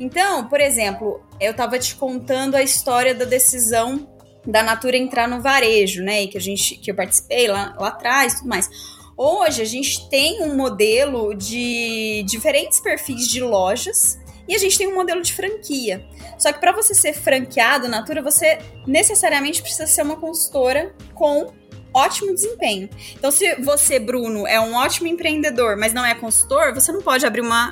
[0.00, 4.08] Então, por exemplo, eu estava te contando a história da decisão
[4.44, 6.22] da Natura entrar no varejo, né?
[6.22, 8.68] E que a gente que eu participei lá, lá atrás, tudo mais.
[9.16, 14.88] Hoje a gente tem um modelo de diferentes perfis de lojas e a gente tem
[14.88, 16.04] um modelo de franquia.
[16.38, 21.52] Só que para você ser franqueado Natura, você necessariamente precisa ser uma consultora com
[21.94, 22.88] ótimo desempenho.
[23.14, 27.26] Então, se você, Bruno, é um ótimo empreendedor, mas não é consultor, você não pode
[27.26, 27.70] abrir uma,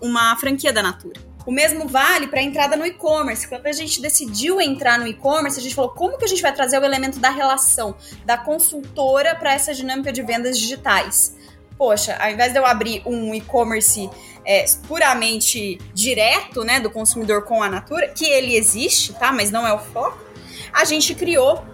[0.00, 1.27] uma franquia da Natura.
[1.48, 3.48] O mesmo vale para a entrada no e-commerce.
[3.48, 6.52] Quando a gente decidiu entrar no e-commerce, a gente falou como que a gente vai
[6.52, 11.34] trazer o elemento da relação da consultora para essa dinâmica de vendas digitais.
[11.78, 14.10] Poxa, ao invés de eu abrir um e-commerce
[14.44, 19.32] é, puramente direto, né, do consumidor com a Natura, que ele existe, tá?
[19.32, 20.22] Mas não é o foco.
[20.70, 21.64] A gente criou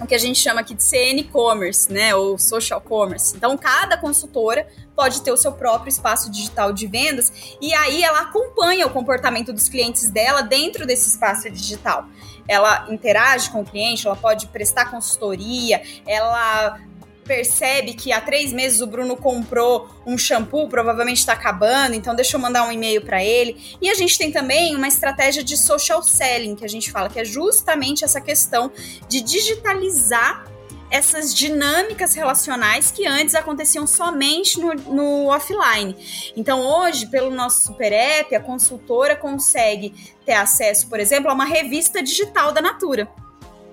[0.00, 3.36] o que a gente chama aqui de CN Commerce, né, ou Social Commerce.
[3.36, 8.20] Então, cada consultora pode ter o seu próprio espaço digital de vendas e aí ela
[8.20, 12.06] acompanha o comportamento dos clientes dela dentro desse espaço digital.
[12.46, 16.80] Ela interage com o cliente, ela pode prestar consultoria, ela
[17.28, 22.36] percebe que há três meses o Bruno comprou um shampoo, provavelmente está acabando, então deixa
[22.36, 23.76] eu mandar um e-mail para ele.
[23.80, 27.20] E a gente tem também uma estratégia de social selling, que a gente fala que
[27.20, 28.72] é justamente essa questão
[29.08, 30.46] de digitalizar
[30.90, 35.94] essas dinâmicas relacionais que antes aconteciam somente no, no, offline.
[36.34, 39.92] Então, hoje, pelo nosso Super App, a consultora consegue
[40.24, 43.06] ter acesso, por exemplo, a uma revista digital da Natura.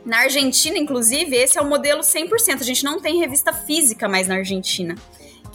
[0.06, 2.62] Na Argentina, inclusive, esse é o modelo 100%.
[2.62, 4.96] A gente não tem revista física mais na Argentina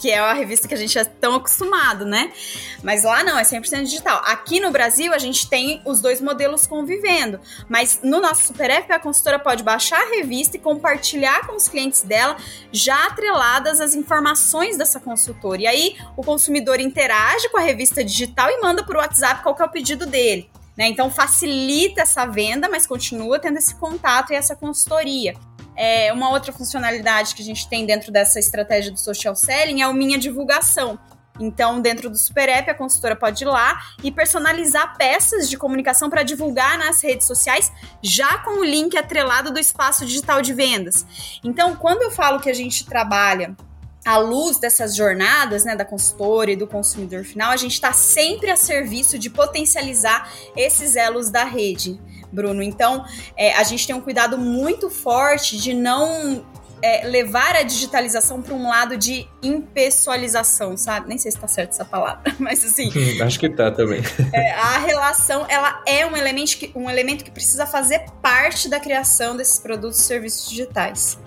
[0.01, 2.33] que é a revista que a gente é tão acostumado, né?
[2.81, 4.19] Mas lá não, é 100% digital.
[4.25, 8.91] Aqui no Brasil, a gente tem os dois modelos convivendo, mas no nosso Super App,
[8.91, 12.35] a consultora pode baixar a revista e compartilhar com os clientes dela,
[12.71, 15.61] já atreladas as informações dessa consultora.
[15.61, 19.63] E aí, o consumidor interage com a revista digital e manda por WhatsApp qual é
[19.63, 20.49] o pedido dele.
[20.81, 20.87] Né?
[20.87, 25.35] Então facilita essa venda, mas continua tendo esse contato e essa consultoria.
[25.75, 29.87] É, uma outra funcionalidade que a gente tem dentro dessa estratégia do social selling é
[29.87, 30.97] o Minha Divulgação.
[31.39, 36.09] Então, dentro do Super App, a consultora pode ir lá e personalizar peças de comunicação
[36.09, 41.05] para divulgar nas redes sociais, já com o link atrelado do espaço digital de vendas.
[41.43, 43.55] Então, quando eu falo que a gente trabalha
[44.05, 48.49] à luz dessas jornadas, né, da consultora e do consumidor final, a gente está sempre
[48.49, 51.99] a serviço de potencializar esses elos da rede,
[52.31, 52.63] Bruno.
[52.63, 53.05] Então,
[53.37, 56.43] é, a gente tem um cuidado muito forte de não
[56.81, 61.07] é, levar a digitalização para um lado de impessoalização, sabe?
[61.07, 62.91] Nem sei se está certo essa palavra, mas assim.
[63.21, 64.01] Acho que tá também.
[64.33, 68.79] É, a relação, ela é um elemento, que, um elemento que precisa fazer parte da
[68.79, 71.19] criação desses produtos e serviços digitais.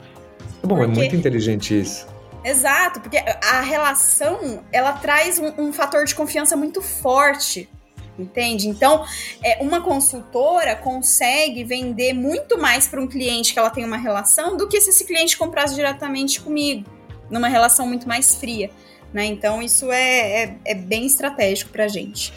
[0.63, 0.93] Bom, é Porque...
[0.93, 2.14] é muito inteligente isso.
[2.45, 7.69] Exato, porque a relação ela traz um, um fator de confiança muito forte
[8.19, 8.69] entende?
[8.69, 9.05] Então,
[9.43, 14.57] é, uma consultora consegue vender muito mais para um cliente que ela tem uma relação
[14.57, 16.89] do que se esse cliente comprasse diretamente comigo,
[17.31, 18.71] numa relação muito mais fria,
[19.13, 19.25] né?
[19.25, 22.33] Então, isso é, é, é bem estratégico para a gente.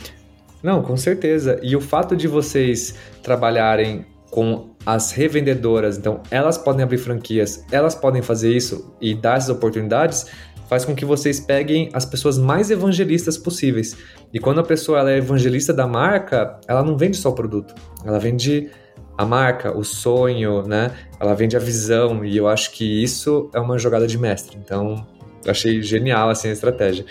[0.63, 1.60] Não, com certeza.
[1.62, 7.96] E o fato de vocês trabalharem com as revendedoras, então elas podem abrir franquias, elas
[7.96, 10.28] podem fazer isso e dar essas oportunidades,
[10.68, 13.98] faz com que vocês peguem as pessoas mais evangelistas possíveis.
[14.34, 17.74] E quando a pessoa ela é evangelista da marca, ela não vende só o produto,
[18.06, 18.70] ela vende
[19.18, 20.92] a marca, o sonho, né?
[21.20, 24.58] Ela vende a visão e eu acho que isso é uma jogada de mestre.
[24.63, 25.08] Então,
[25.48, 27.06] achei genial assim a estratégia.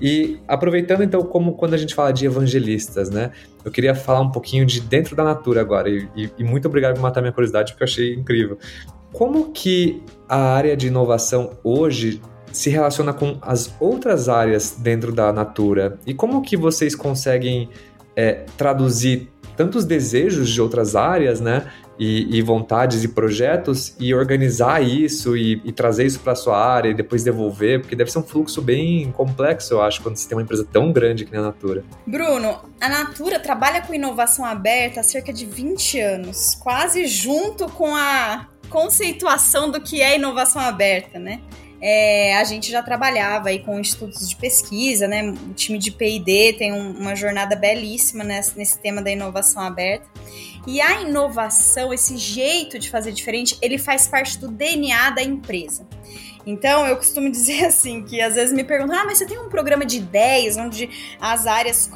[0.00, 3.32] E aproveitando então como quando a gente fala de evangelistas, né?
[3.64, 6.94] Eu queria falar um pouquinho de dentro da Natura agora e, e, e muito obrigado
[6.94, 8.58] por matar minha curiosidade porque eu achei incrível.
[9.12, 12.20] Como que a área de inovação hoje
[12.52, 17.68] se relaciona com as outras áreas dentro da Natura e como que vocês conseguem
[18.14, 21.70] é, traduzir tantos desejos de outras áreas, né?
[21.98, 26.90] E, e vontades e projetos e organizar isso e, e trazer isso para sua área
[26.90, 30.36] e depois devolver, porque deve ser um fluxo bem complexo, eu acho, quando você tem
[30.36, 31.82] uma empresa tão grande que nem a Natura.
[32.06, 37.96] Bruno, a Natura trabalha com inovação aberta há cerca de 20 anos, quase junto com
[37.96, 41.40] a conceituação do que é inovação aberta, né?
[41.80, 45.30] É, a gente já trabalhava aí com institutos de pesquisa, né?
[45.30, 50.06] O time de P&D tem um, uma jornada belíssima nesse, nesse tema da inovação aberta.
[50.66, 55.86] E a inovação, esse jeito de fazer diferente, ele faz parte do DNA da empresa.
[56.46, 59.48] Então, eu costumo dizer assim, que às vezes me perguntam, ah, mas você tem um
[59.48, 60.88] programa de ideias, onde
[61.20, 61.90] as áreas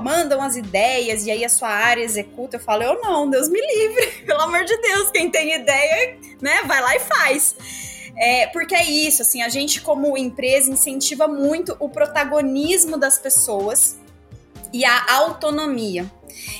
[0.00, 2.56] mandam as ideias e aí a sua área executa.
[2.56, 6.62] Eu falo, eu não, Deus me livre, pelo amor de Deus, quem tem ideia, né,
[6.64, 7.97] vai lá e faz.
[8.18, 13.96] É, porque é isso, assim, a gente como empresa incentiva muito o protagonismo das pessoas
[14.72, 16.10] e a autonomia.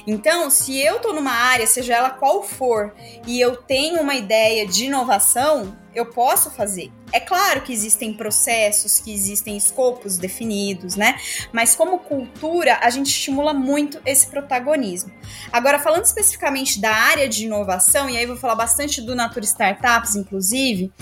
[0.07, 2.95] Então, se eu estou numa área, seja ela qual for,
[3.27, 6.93] e eu tenho uma ideia de inovação, eu posso fazer.
[7.13, 11.19] É claro que existem processos, que existem escopos definidos, né?
[11.53, 15.13] Mas como cultura, a gente estimula muito esse protagonismo.
[15.53, 20.15] Agora, falando especificamente da área de inovação, e aí vou falar bastante do Natura Startups,
[20.15, 20.93] inclusive,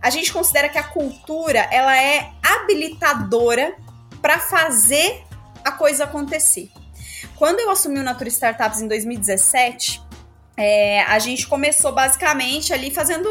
[0.00, 3.76] a gente considera que a cultura ela é habilitadora
[4.22, 5.22] para fazer
[5.64, 6.70] a coisa acontecer.
[7.36, 10.00] Quando eu assumi o Natura Startups em 2017,
[10.56, 13.28] é, a gente começou basicamente ali fazendo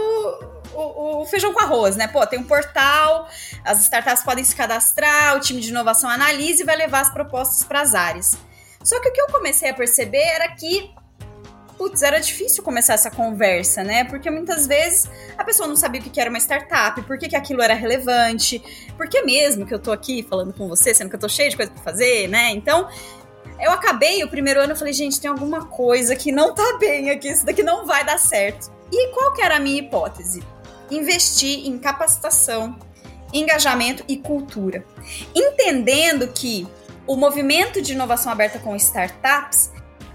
[0.74, 2.08] o, o, feijão com arroz, né?
[2.08, 3.28] Pô, tem um portal,
[3.64, 7.64] as startups podem se cadastrar, o time de inovação analisa e vai levar as propostas
[7.64, 8.38] para as áreas.
[8.84, 10.94] Só que o que eu comecei a perceber era que
[11.78, 14.04] putz, era difícil começar essa conversa, né?
[14.06, 17.62] Porque muitas vezes a pessoa não sabia o que era uma startup, por que, aquilo
[17.62, 18.62] era relevante,
[18.96, 21.50] por que mesmo que eu tô aqui falando com você, sendo que eu tô cheio
[21.50, 22.52] de coisa pra fazer, né?
[22.52, 22.88] Então,
[23.60, 27.10] eu acabei o primeiro ano, eu falei, gente, tem alguma coisa que não tá bem
[27.10, 28.72] aqui, isso daqui não vai dar certo.
[28.92, 30.44] E qual que era a minha hipótese?
[30.92, 32.78] Investir em capacitação,
[33.34, 34.86] engajamento e cultura.
[35.36, 36.68] Entendendo que
[37.06, 39.72] o movimento de inovação aberta com startups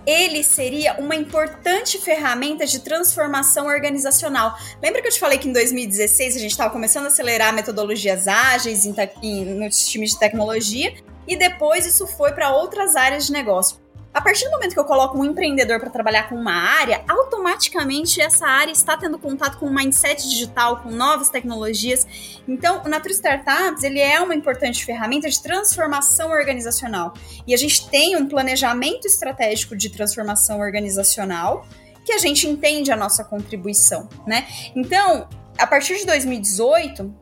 [0.08, 4.56] ele seria uma importante ferramenta de transformação organizacional.
[4.82, 8.26] Lembra que eu te falei que em 2016 a gente estava começando a acelerar metodologias
[8.26, 10.94] ágeis em, em, nos times de tecnologia
[11.26, 13.76] e depois isso foi para outras áreas de negócio.
[14.12, 18.20] A partir do momento que eu coloco um empreendedor para trabalhar com uma área, automaticamente
[18.20, 22.06] essa área está tendo contato com um mindset digital, com novas tecnologias.
[22.48, 27.14] Então, o Natura Startups ele é uma importante ferramenta de transformação organizacional.
[27.46, 31.66] E a gente tem um planejamento estratégico de transformação organizacional
[32.04, 34.48] que a gente entende a nossa contribuição, né?
[34.74, 37.14] Então, a partir de 2018,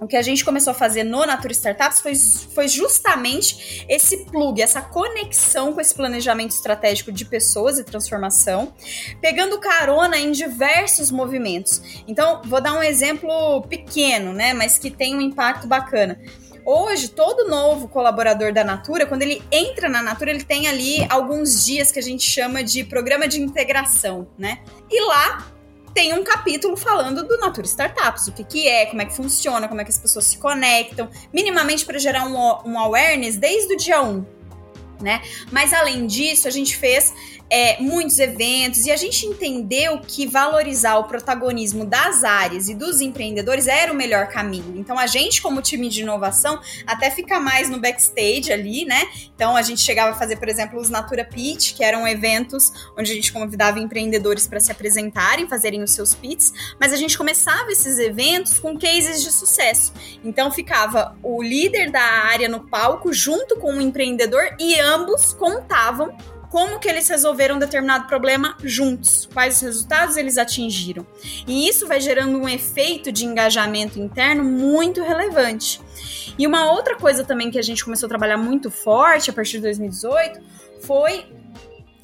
[0.00, 4.60] o que a gente começou a fazer no Natura Startups foi, foi justamente esse plug,
[4.60, 8.74] essa conexão com esse planejamento estratégico de pessoas e transformação,
[9.20, 11.82] pegando carona em diversos movimentos.
[12.06, 16.20] Então, vou dar um exemplo pequeno, né, mas que tem um impacto bacana.
[16.64, 21.64] Hoje, todo novo colaborador da Natura, quando ele entra na Natura, ele tem ali alguns
[21.66, 24.60] dias que a gente chama de programa de integração, né?
[24.88, 25.51] E lá
[25.94, 29.68] tem um capítulo falando do Natura Startups, o que, que é, como é que funciona,
[29.68, 33.76] como é que as pessoas se conectam, minimamente para gerar um, um awareness desde o
[33.76, 34.24] dia 1.
[35.00, 35.20] Né?
[35.50, 37.12] Mas além disso, a gente fez
[37.52, 43.02] é, muitos eventos e a gente entendeu que valorizar o protagonismo das áreas e dos
[43.02, 44.78] empreendedores era o melhor caminho.
[44.78, 49.06] Então a gente, como time de inovação, até fica mais no backstage ali, né?
[49.34, 53.12] Então a gente chegava a fazer, por exemplo, os Natura Pitch, que eram eventos onde
[53.12, 57.70] a gente convidava empreendedores para se apresentarem, fazerem os seus pitches, mas a gente começava
[57.70, 59.92] esses eventos com cases de sucesso.
[60.24, 66.16] Então ficava o líder da área no palco junto com o empreendedor e ambos contavam
[66.52, 71.06] como que eles resolveram determinado problema juntos, quais resultados eles atingiram.
[71.46, 75.80] E isso vai gerando um efeito de engajamento interno muito relevante.
[76.38, 79.52] E uma outra coisa também que a gente começou a trabalhar muito forte a partir
[79.52, 80.40] de 2018
[80.82, 81.24] foi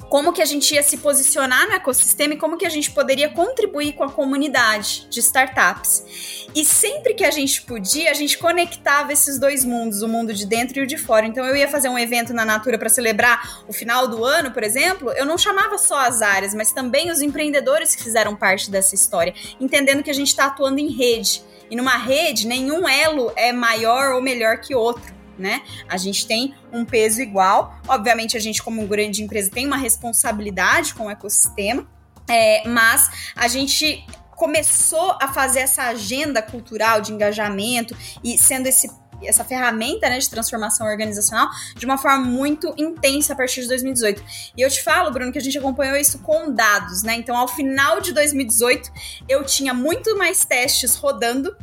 [0.09, 3.29] como que a gente ia se posicionar no ecossistema e como que a gente poderia
[3.29, 6.47] contribuir com a comunidade de startups.
[6.55, 10.47] E sempre que a gente podia, a gente conectava esses dois mundos, o mundo de
[10.47, 11.27] dentro e o de fora.
[11.27, 14.63] Então eu ia fazer um evento na Natura para celebrar o final do ano, por
[14.63, 18.95] exemplo, eu não chamava só as áreas, mas também os empreendedores que fizeram parte dessa
[18.95, 21.43] história, entendendo que a gente está atuando em rede.
[21.69, 25.61] E numa rede, nenhum elo é maior ou melhor que outro né?
[25.87, 27.79] A gente tem um peso igual.
[27.87, 31.87] Obviamente, a gente, como grande empresa, tem uma responsabilidade com o ecossistema,
[32.27, 38.89] é, mas a gente começou a fazer essa agenda cultural de engajamento e sendo esse
[39.21, 44.23] essa ferramenta né, de transformação organizacional de uma forma muito intensa a partir de 2018.
[44.55, 47.15] E eu te falo, Bruno, que a gente acompanhou isso com dados, né?
[47.15, 48.89] Então, ao final de 2018,
[49.27, 51.55] eu tinha muito mais testes rodando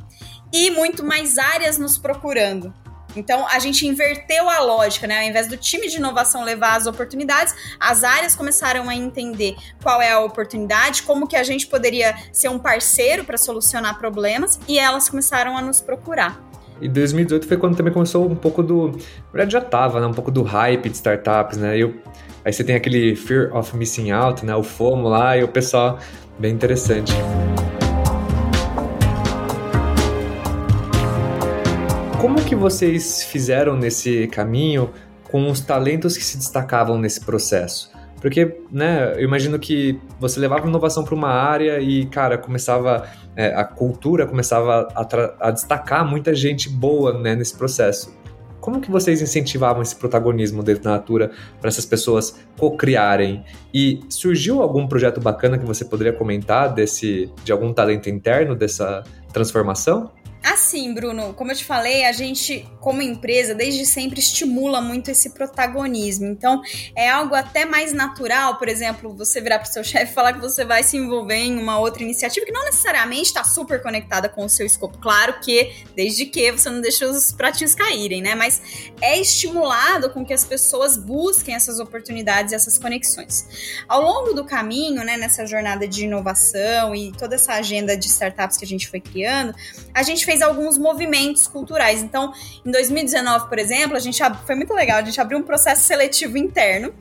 [0.53, 2.75] e muito mais áreas nos procurando.
[3.17, 5.21] Então, a gente inverteu a lógica, né?
[5.21, 10.01] Ao invés do time de inovação levar as oportunidades, as áreas começaram a entender qual
[10.01, 14.79] é a oportunidade, como que a gente poderia ser um parceiro para solucionar problemas, e
[14.79, 16.41] elas começaram a nos procurar.
[16.81, 18.89] E 2018 foi quando também começou um pouco do.
[18.89, 20.07] Na verdade, já tava, né?
[20.07, 21.77] Um pouco do hype de startups, né?
[21.79, 21.95] Eu,
[22.45, 24.55] aí você tem aquele Fear of Missing Out, né?
[24.55, 25.99] O FOMO lá, e o pessoal.
[26.39, 27.15] Bem interessante.
[27.15, 27.76] Como
[32.47, 34.91] que vocês fizeram nesse caminho
[35.25, 37.91] com os talentos que se destacavam nesse processo?
[38.21, 43.49] Porque, né, eu imagino que você levava inovação para uma área e, cara, começava, é,
[43.49, 48.17] a cultura começava a, a, destacar muita gente boa, né, nesse processo.
[48.61, 53.45] Como que vocês incentivavam esse protagonismo dentro da Natura para essas pessoas co-criarem?
[53.75, 59.03] E surgiu algum projeto bacana que você poderia comentar desse, de algum talento interno dessa
[59.33, 60.13] transformação?
[60.47, 65.31] Assim, Bruno, como eu te falei, a gente, como empresa, desde sempre estimula muito esse
[65.31, 66.27] protagonismo.
[66.27, 66.63] Então,
[66.95, 70.35] é algo até mais natural, por exemplo, você virar para o seu chefe e falar
[70.35, 74.29] que você vai se envolver em uma outra iniciativa que não necessariamente está super conectada
[74.29, 74.99] com o seu escopo.
[74.99, 78.37] Claro que, desde que você não deixe os pratinhos caírem, né?
[78.37, 83.83] Mas é estimulado com que as pessoas busquem essas oportunidades e essas conexões.
[83.89, 88.57] Ao longo do caminho, né, nessa jornada de inovação e toda essa agenda de startups
[88.57, 89.53] que a gente foi criando,
[89.93, 92.03] a gente fez fez alguns movimentos culturais.
[92.03, 92.33] Então,
[92.65, 96.37] em 2019, por exemplo, a gente foi muito legal, a gente abriu um processo seletivo
[96.37, 96.93] interno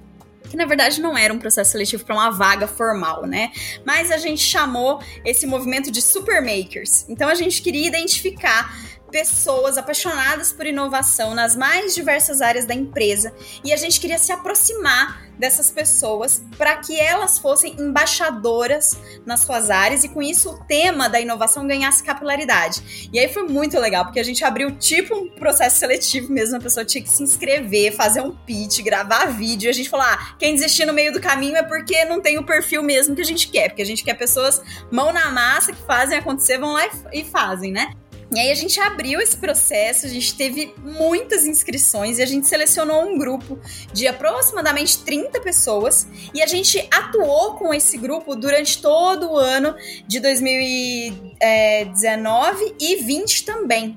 [0.49, 3.51] que na verdade não era um processo seletivo para uma vaga formal, né?
[3.83, 7.03] Mas a gente chamou esse movimento de supermakers.
[7.09, 8.71] Então a gente queria identificar
[9.15, 14.29] pessoas apaixonadas por inovação nas mais diversas áreas da empresa e a gente queria se
[14.29, 20.63] aproximar dessas pessoas para que elas fossem embaixadoras nas suas áreas e com isso o
[20.65, 23.09] tema da inovação ganhasse capilaridade.
[23.11, 26.61] E aí foi muito legal, porque a gente abriu tipo um processo seletivo mesmo, a
[26.61, 30.35] pessoa tinha que se inscrever, fazer um pitch, gravar vídeo, e a gente falou: "Ah,
[30.37, 33.25] quem desistir no meio do caminho é porque não tem o perfil mesmo que a
[33.25, 34.61] gente quer, porque a gente quer pessoas
[34.91, 37.93] mão na massa que fazem acontecer, vão lá e fazem, né?"
[38.33, 42.47] E aí a gente abriu esse processo, a gente teve muitas inscrições e a gente
[42.47, 43.59] selecionou um grupo
[43.93, 49.75] de aproximadamente 30 pessoas e a gente atuou com esse grupo durante todo o ano
[50.07, 53.95] de 2019 e 20 também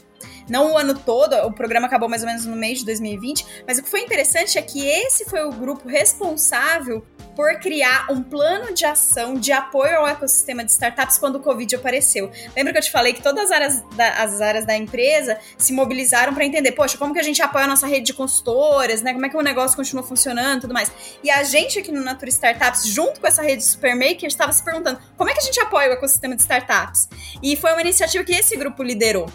[0.49, 3.79] não o ano todo, o programa acabou mais ou menos no mês de 2020, mas
[3.79, 7.05] o que foi interessante é que esse foi o grupo responsável
[7.39, 11.77] por criar um plano de ação de apoio ao ecossistema de startups quando o Covid
[11.77, 12.33] apareceu.
[12.57, 15.73] Lembra que eu te falei que todas as áreas da, as áreas da empresa se
[15.73, 19.13] mobilizaram para entender, poxa, como que a gente apoia a nossa rede de consultoras, né?
[19.13, 20.91] Como é que o negócio continua funcionando tudo mais.
[21.23, 24.65] E a gente aqui no Natura Startups, junto com essa rede de supermakers, estava se
[24.65, 27.09] perguntando como é que a gente apoia o ecossistema de startups.
[27.41, 29.31] E foi uma iniciativa que esse grupo liderou.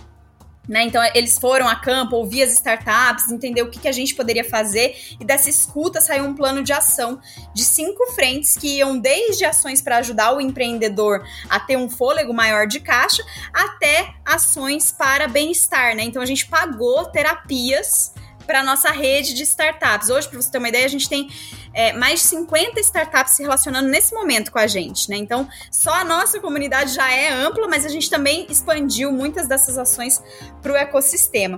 [0.67, 0.83] Né?
[0.83, 4.45] Então, eles foram a campo, ouvir as startups, entender o que, que a gente poderia
[4.45, 7.19] fazer, e dessa escuta saiu um plano de ação
[7.53, 12.33] de cinco frentes que iam desde ações para ajudar o empreendedor a ter um fôlego
[12.33, 15.95] maior de caixa, até ações para bem-estar.
[15.95, 16.03] Né?
[16.03, 18.13] Então, a gente pagou terapias
[18.45, 20.09] para nossa rede de startups.
[20.09, 21.29] Hoje, para você ter uma ideia, a gente tem
[21.73, 25.17] é, mais de 50 startups se relacionando nesse momento com a gente, né?
[25.17, 29.77] Então, só a nossa comunidade já é ampla, mas a gente também expandiu muitas dessas
[29.77, 30.21] ações
[30.61, 31.57] para o ecossistema.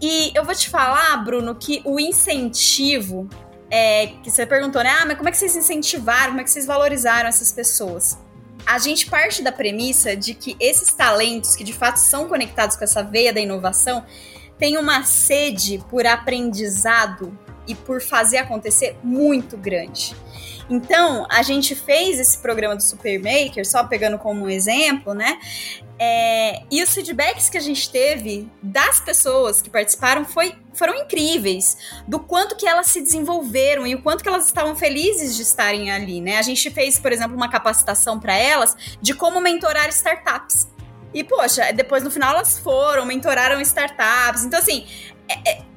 [0.00, 3.28] E eu vou te falar, Bruno, que o incentivo
[3.70, 4.90] é, que você perguntou, né?
[5.00, 8.18] Ah, mas como é que vocês incentivaram, como é que vocês valorizaram essas pessoas?
[8.66, 12.84] A gente parte da premissa de que esses talentos que de fato são conectados com
[12.84, 14.04] essa veia da inovação,
[14.60, 17.36] tem uma sede por aprendizado
[17.66, 20.14] e por fazer acontecer muito grande.
[20.68, 25.36] Então, a gente fez esse programa do Supermaker, só pegando como um exemplo, né?
[25.98, 31.76] É, e os feedbacks que a gente teve das pessoas que participaram foi, foram incríveis,
[32.06, 35.90] do quanto que elas se desenvolveram e o quanto que elas estavam felizes de estarem
[35.90, 36.38] ali, né?
[36.38, 40.68] A gente fez, por exemplo, uma capacitação para elas de como mentorar startups.
[41.12, 44.44] E, poxa, depois no final elas foram, mentoraram startups.
[44.44, 44.86] Então, assim,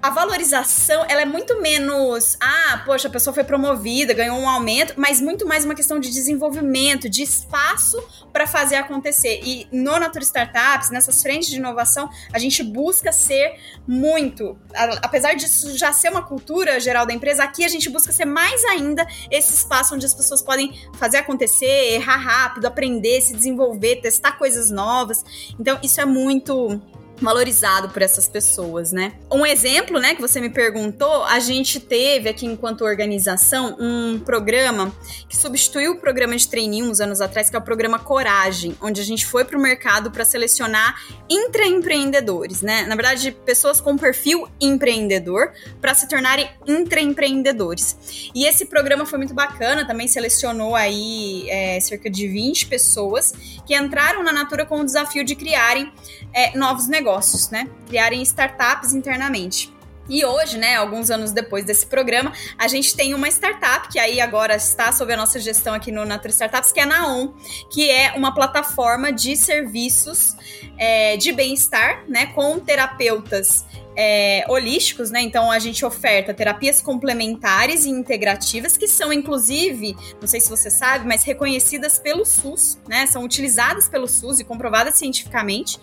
[0.03, 4.95] a valorização ela é muito menos, ah, poxa, a pessoa foi promovida, ganhou um aumento,
[4.97, 9.39] mas muito mais uma questão de desenvolvimento, de espaço para fazer acontecer.
[9.45, 14.57] E no Natura Startups, nessas frentes de inovação, a gente busca ser muito,
[15.01, 18.61] apesar disso já ser uma cultura geral da empresa, aqui a gente busca ser mais
[18.65, 24.33] ainda esse espaço onde as pessoas podem fazer acontecer, errar rápido, aprender, se desenvolver, testar
[24.33, 25.23] coisas novas.
[25.57, 26.81] Então, isso é muito
[27.23, 29.13] valorizado por essas pessoas, né?
[29.31, 34.93] Um exemplo, né, que você me perguntou, a gente teve aqui enquanto organização um programa
[35.29, 38.99] que substituiu o programa de trainee uns anos atrás, que é o programa Coragem, onde
[38.99, 42.83] a gente foi para o mercado para selecionar intraempreendedores, né?
[42.83, 48.29] Na verdade, pessoas com perfil empreendedor para se tornarem intraempreendedores.
[48.35, 53.33] E esse programa foi muito bacana, também selecionou aí é, cerca de 20 pessoas
[53.65, 55.91] que entraram na Natura com o desafio de criarem
[56.33, 57.69] é, novos negócios negócios, né?
[57.87, 59.71] Criarem startups internamente.
[60.09, 64.19] E hoje, né, alguns anos depois desse programa, a gente tem uma startup que aí
[64.19, 67.31] agora está sob a nossa gestão aqui no Natura Startups, que é a Naon,
[67.71, 70.35] que é uma plataforma de serviços
[70.77, 73.63] é, de bem-estar, né, com terapeutas
[73.95, 75.21] é, holísticos, né?
[75.21, 80.69] Então a gente oferta terapias complementares e integrativas que são, inclusive, não sei se você
[80.69, 83.05] sabe, mas reconhecidas pelo SUS, né?
[83.07, 85.79] São utilizadas pelo SUS e comprovadas cientificamente.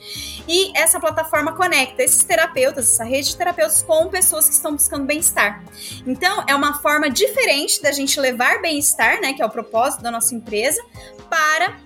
[0.48, 5.04] E essa plataforma conecta esses terapeutas, essa rede de terapeutas, com pessoas que estão buscando
[5.04, 5.64] bem-estar.
[6.06, 9.32] Então é uma forma diferente da gente levar bem-estar, né?
[9.32, 10.82] Que é o propósito da nossa empresa,
[11.28, 11.78] para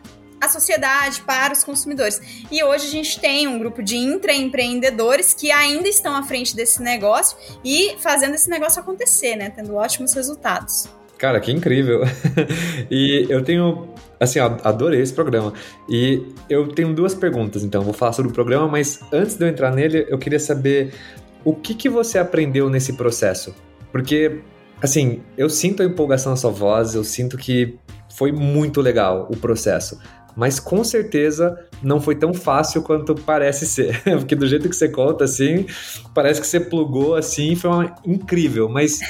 [0.45, 2.21] a sociedade, para os consumidores.
[2.51, 6.83] E hoje a gente tem um grupo de intraempreendedores que ainda estão à frente desse
[6.83, 9.51] negócio e fazendo esse negócio acontecer, né?
[9.51, 10.89] Tendo ótimos resultados.
[11.19, 12.03] Cara, que incrível!
[12.91, 13.89] e eu tenho,
[14.19, 15.53] assim, adorei esse programa.
[15.89, 17.83] E eu tenho duas perguntas, então.
[17.83, 20.93] Vou falar sobre o programa, mas antes de eu entrar nele, eu queria saber
[21.45, 23.55] o que, que você aprendeu nesse processo.
[23.93, 24.41] Porque,
[24.83, 27.79] assim, eu sinto a empolgação na sua voz, eu sinto que
[28.15, 29.99] foi muito legal o processo.
[30.37, 34.03] Mas com certeza não foi tão fácil quanto parece ser.
[34.19, 35.67] Porque do jeito que você conta, assim,
[36.15, 37.97] parece que você plugou assim, foi uma...
[38.05, 38.69] incrível.
[38.69, 39.01] Mas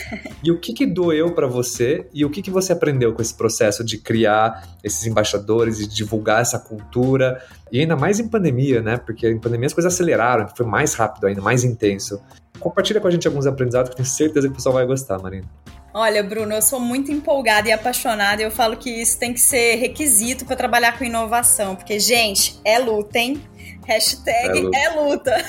[0.42, 3.34] e o que, que doeu para você e o que, que você aprendeu com esse
[3.34, 7.42] processo de criar esses embaixadores e divulgar essa cultura?
[7.72, 8.98] E ainda mais em pandemia, né?
[8.98, 12.20] Porque em pandemia as coisas aceleraram, foi mais rápido ainda, mais intenso.
[12.58, 15.46] Compartilha com a gente alguns aprendizados que tenho certeza que o pessoal vai gostar, Marina.
[15.92, 19.40] Olha, Bruno, eu sou muito empolgada e apaixonada e eu falo que isso tem que
[19.40, 23.40] ser requisito para trabalhar com inovação, porque, gente, é luta, hein?
[23.86, 25.30] Hashtag é luta.
[25.30, 25.44] É luta.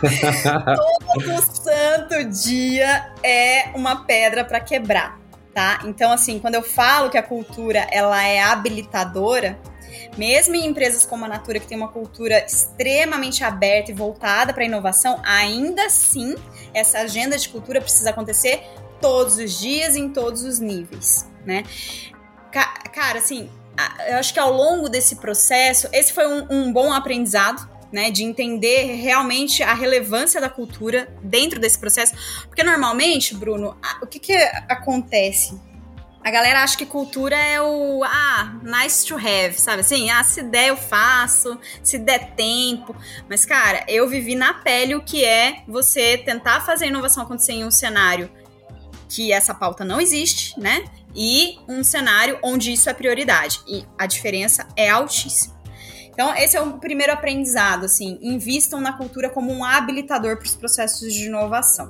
[1.12, 5.20] Todo santo dia é uma pedra para quebrar,
[5.52, 5.80] tá?
[5.84, 9.58] Então, assim, quando eu falo que a cultura ela é habilitadora,
[10.16, 14.62] mesmo em empresas como a Natura, que tem uma cultura extremamente aberta e voltada para
[14.62, 16.34] a inovação, ainda assim,
[16.74, 18.62] essa agenda de cultura precisa acontecer
[19.00, 21.64] todos os dias, em todos os níveis, né?
[22.50, 23.50] Cara, assim,
[24.08, 28.24] eu acho que ao longo desse processo, esse foi um, um bom aprendizado, né, de
[28.24, 32.14] entender realmente a relevância da cultura dentro desse processo,
[32.46, 34.32] porque normalmente, Bruno, o que que
[34.68, 35.58] acontece?
[36.26, 40.10] A galera acha que cultura é o ah, nice to have, sabe assim?
[40.10, 42.96] Ah, se der eu faço, se der tempo.
[43.28, 47.64] Mas, cara, eu vivi na pele o que é você tentar fazer inovação acontecer em
[47.64, 48.28] um cenário
[49.08, 50.86] que essa pauta não existe, né?
[51.14, 53.60] E um cenário onde isso é prioridade.
[53.64, 55.54] E a diferença é altíssima.
[56.08, 60.56] Então, esse é o primeiro aprendizado, assim, invistam na cultura como um habilitador para os
[60.56, 61.86] processos de inovação.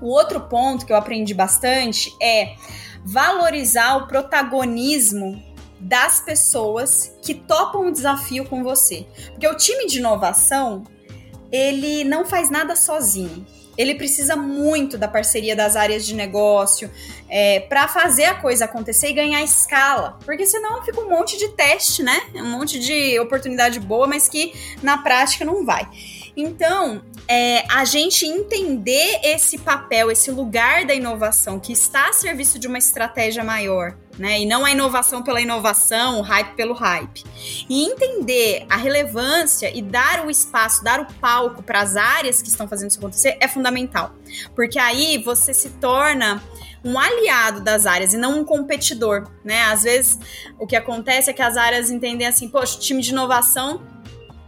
[0.00, 2.56] O outro ponto que eu aprendi bastante é
[3.04, 5.42] valorizar o protagonismo
[5.78, 9.06] das pessoas que topam o desafio com você.
[9.30, 10.84] Porque o time de inovação,
[11.50, 13.46] ele não faz nada sozinho
[13.80, 16.90] ele precisa muito da parceria das áreas de negócio
[17.30, 20.18] é, para fazer a coisa acontecer e ganhar escala.
[20.22, 22.20] Porque senão fica um monte de teste, né?
[22.34, 25.88] Um monte de oportunidade boa, mas que na prática não vai.
[26.40, 32.58] Então, é, a gente entender esse papel, esse lugar da inovação que está a serviço
[32.58, 34.40] de uma estratégia maior, né?
[34.40, 37.22] E não a inovação pela inovação, o hype pelo hype.
[37.68, 42.48] E entender a relevância e dar o espaço, dar o palco para as áreas que
[42.48, 44.14] estão fazendo isso acontecer é fundamental.
[44.56, 46.42] Porque aí você se torna
[46.82, 49.64] um aliado das áreas e não um competidor, né?
[49.64, 50.18] Às vezes
[50.58, 53.99] o que acontece é que as áreas entendem assim, poxa, o time de inovação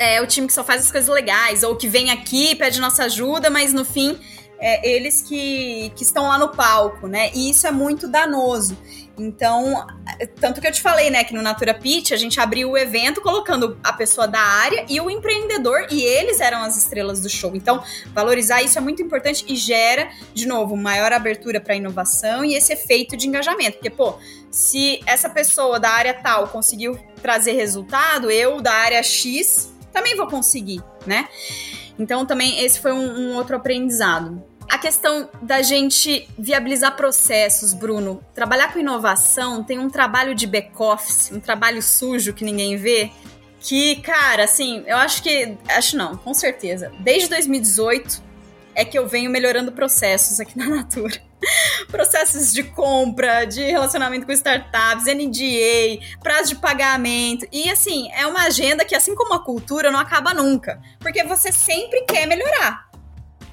[0.03, 3.05] é o time que só faz as coisas legais, ou que vem aqui, pede nossa
[3.05, 4.19] ajuda, mas no fim
[4.63, 7.33] é eles que, que estão lá no palco, né?
[7.35, 8.79] E isso é muito danoso.
[9.19, 9.87] Então,
[10.41, 13.21] tanto que eu te falei, né, que no Natura Pitch a gente abriu o evento
[13.21, 17.55] colocando a pessoa da área e o empreendedor, e eles eram as estrelas do show.
[17.55, 17.83] Então,
[18.15, 22.73] valorizar isso é muito importante e gera, de novo, maior abertura para inovação e esse
[22.73, 23.79] efeito de engajamento.
[23.79, 24.17] Porque, pô,
[24.51, 30.27] se essa pessoa da área tal conseguiu trazer resultado, eu da área X também vou
[30.27, 31.29] conseguir, né?
[31.99, 34.43] Então, também esse foi um, um outro aprendizado.
[34.69, 38.25] A questão da gente viabilizar processos, Bruno.
[38.35, 43.11] Trabalhar com inovação tem um trabalho de back-office, um trabalho sujo que ninguém vê.
[43.61, 45.57] Que, cara, assim, eu acho que.
[45.69, 46.91] Acho não, com certeza.
[47.01, 48.23] Desde 2018
[48.75, 51.21] é que eu venho melhorando processos aqui na Natura.
[51.91, 57.47] processos de compra, de relacionamento com startups, NDA, prazo de pagamento.
[57.53, 60.81] E assim, é uma agenda que, assim como a cultura, não acaba nunca.
[60.99, 62.91] Porque você sempre quer melhorar.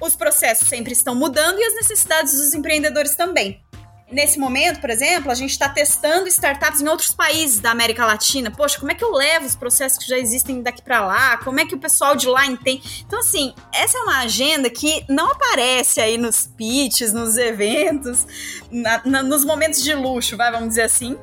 [0.00, 3.62] Os processos sempre estão mudando e as necessidades dos empreendedores também.
[4.10, 8.50] Nesse momento, por exemplo, a gente está testando startups em outros países da América Latina.
[8.50, 11.36] Poxa, como é que eu levo os processos que já existem daqui para lá?
[11.36, 13.04] Como é que o pessoal de lá entende?
[13.06, 18.26] Então, assim, essa é uma agenda que não aparece aí nos pitches, nos eventos,
[18.70, 21.16] na, na, nos momentos de luxo, vai, vamos dizer assim.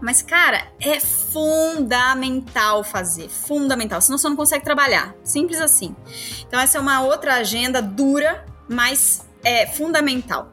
[0.00, 3.28] Mas, cara, é fundamental fazer.
[3.28, 4.00] Fundamental.
[4.00, 5.14] Senão você não consegue trabalhar.
[5.22, 5.94] Simples assim.
[6.46, 10.52] Então, essa é uma outra agenda dura, mas é fundamental.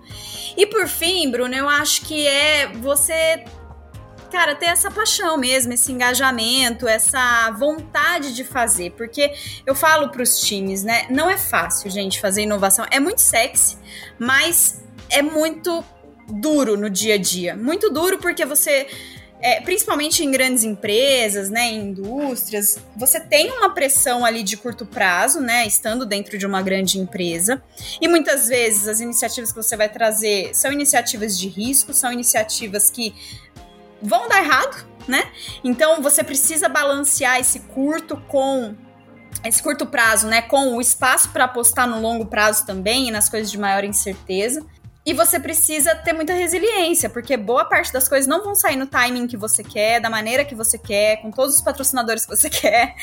[0.56, 3.44] E por fim, Bruno, eu acho que é você
[4.32, 9.34] cara, ter essa paixão mesmo, esse engajamento, essa vontade de fazer, porque
[9.66, 11.08] eu falo para os times, né?
[11.10, 12.86] Não é fácil, gente, fazer inovação.
[12.92, 13.78] É muito sexy,
[14.20, 15.84] mas é muito
[16.30, 17.56] duro no dia a dia.
[17.56, 18.88] Muito duro porque você
[19.40, 24.86] é, principalmente em grandes empresas, né, em indústrias, você tem uma pressão ali de curto
[24.86, 27.62] prazo, né, estando dentro de uma grande empresa.
[28.02, 32.90] E muitas vezes as iniciativas que você vai trazer são iniciativas de risco, são iniciativas
[32.90, 33.14] que
[34.02, 35.32] vão dar errado, né?
[35.64, 38.76] Então você precisa balancear esse curto com
[39.44, 43.30] esse curto prazo, né, com o espaço para apostar no longo prazo também e nas
[43.30, 44.66] coisas de maior incerteza.
[45.08, 48.86] E você precisa ter muita resiliência, porque boa parte das coisas não vão sair no
[48.86, 52.50] timing que você quer, da maneira que você quer, com todos os patrocinadores que você
[52.52, 52.94] quer.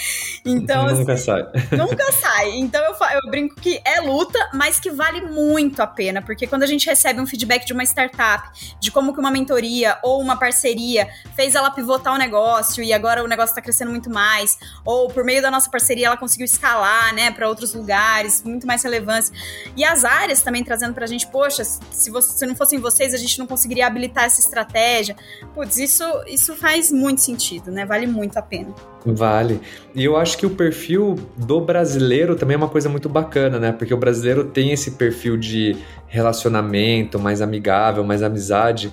[0.44, 0.86] Então.
[0.86, 1.42] Nunca assim, sai.
[1.72, 2.50] Nunca sai.
[2.58, 6.62] Então eu, eu brinco que é luta, mas que vale muito a pena, porque quando
[6.62, 10.36] a gente recebe um feedback de uma startup, de como que uma mentoria ou uma
[10.38, 15.08] parceria fez ela pivotar o negócio e agora o negócio está crescendo muito mais, ou
[15.08, 19.34] por meio da nossa parceria ela conseguiu escalar, né, para outros lugares, muito mais relevância.
[19.74, 21.62] E as áreas também trazendo pra gente, poxa,
[21.96, 25.16] se, você, se não fossem vocês, a gente não conseguiria habilitar essa estratégia.
[25.54, 27.84] Putz, isso, isso faz muito sentido, né?
[27.84, 28.74] Vale muito a pena.
[29.04, 29.60] Vale.
[29.94, 33.72] E eu acho que o perfil do brasileiro também é uma coisa muito bacana, né?
[33.72, 35.76] Porque o brasileiro tem esse perfil de
[36.06, 38.92] relacionamento mais amigável, mais amizade.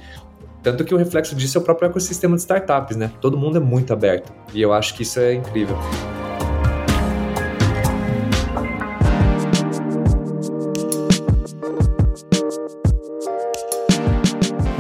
[0.62, 3.12] Tanto que o reflexo disso é o próprio ecossistema de startups, né?
[3.20, 4.32] Todo mundo é muito aberto.
[4.54, 5.78] E eu acho que isso é incrível.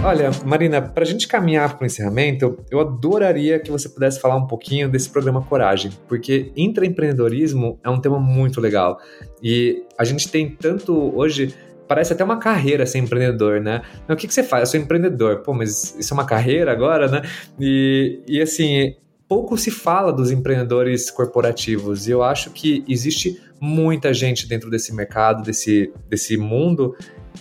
[0.03, 4.35] Olha, Marina, para a gente caminhar para o encerramento, eu adoraria que você pudesse falar
[4.35, 8.99] um pouquinho desse programa Coragem, porque intraempreendedorismo é um tema muito legal.
[9.43, 11.53] E a gente tem tanto hoje
[11.87, 13.83] parece até uma carreira ser empreendedor, né?
[14.07, 14.61] Mas o que, que você faz?
[14.61, 15.43] Eu sou empreendedor.
[15.43, 17.21] Pô, mas isso é uma carreira agora, né?
[17.59, 18.95] E, e assim,
[19.27, 22.07] pouco se fala dos empreendedores corporativos.
[22.07, 26.95] E eu acho que existe muita gente dentro desse mercado, desse, desse mundo.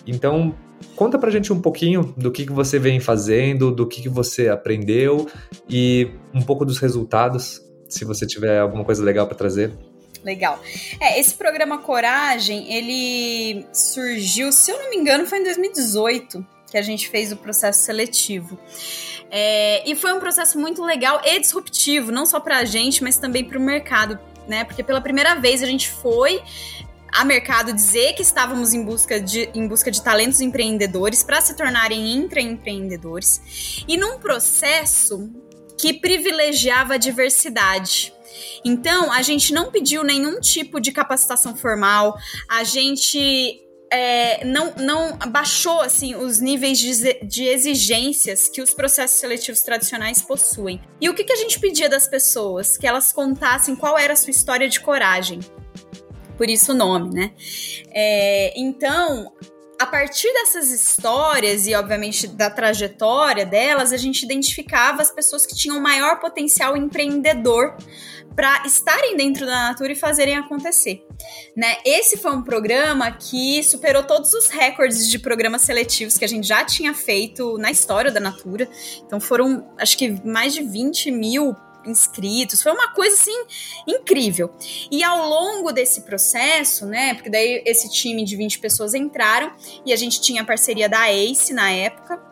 [0.06, 0.54] Então,
[1.00, 4.50] Conta pra gente um pouquinho do que, que você vem fazendo, do que, que você
[4.50, 5.26] aprendeu
[5.66, 9.72] e um pouco dos resultados, se você tiver alguma coisa legal para trazer.
[10.22, 10.60] Legal.
[11.00, 16.76] É, esse programa Coragem, ele surgiu, se eu não me engano, foi em 2018 que
[16.76, 18.58] a gente fez o processo seletivo.
[19.30, 23.16] É, e foi um processo muito legal e disruptivo, não só para a gente, mas
[23.16, 24.64] também para o mercado, né?
[24.64, 26.42] Porque pela primeira vez a gente foi
[27.12, 31.56] a mercado dizer que estávamos em busca de, em busca de talentos empreendedores para se
[31.56, 35.30] tornarem intraempreendedores e num processo
[35.78, 38.12] que privilegiava a diversidade.
[38.64, 42.16] Então, a gente não pediu nenhum tipo de capacitação formal,
[42.48, 49.18] a gente é, não, não baixou assim os níveis de, de, exigências que os processos
[49.18, 50.80] seletivos tradicionais possuem.
[51.00, 52.76] E o que, que a gente pedia das pessoas?
[52.76, 55.40] Que elas contassem qual era a sua história de coragem
[56.40, 57.32] por isso o nome, né?
[57.90, 59.30] É, então,
[59.78, 65.54] a partir dessas histórias e, obviamente, da trajetória delas, a gente identificava as pessoas que
[65.54, 67.76] tinham maior potencial empreendedor
[68.34, 71.06] para estarem dentro da Natura e fazerem acontecer.
[71.54, 71.76] Né?
[71.84, 76.48] Esse foi um programa que superou todos os recordes de programas seletivos que a gente
[76.48, 78.66] já tinha feito na história da Natura.
[79.04, 81.54] Então foram, acho que, mais de 20 mil
[81.84, 82.62] inscritos.
[82.62, 83.44] Foi uma coisa assim
[83.86, 84.52] incrível.
[84.90, 89.52] E ao longo desse processo, né, porque daí esse time de 20 pessoas entraram
[89.84, 92.29] e a gente tinha a parceria da ACE na época,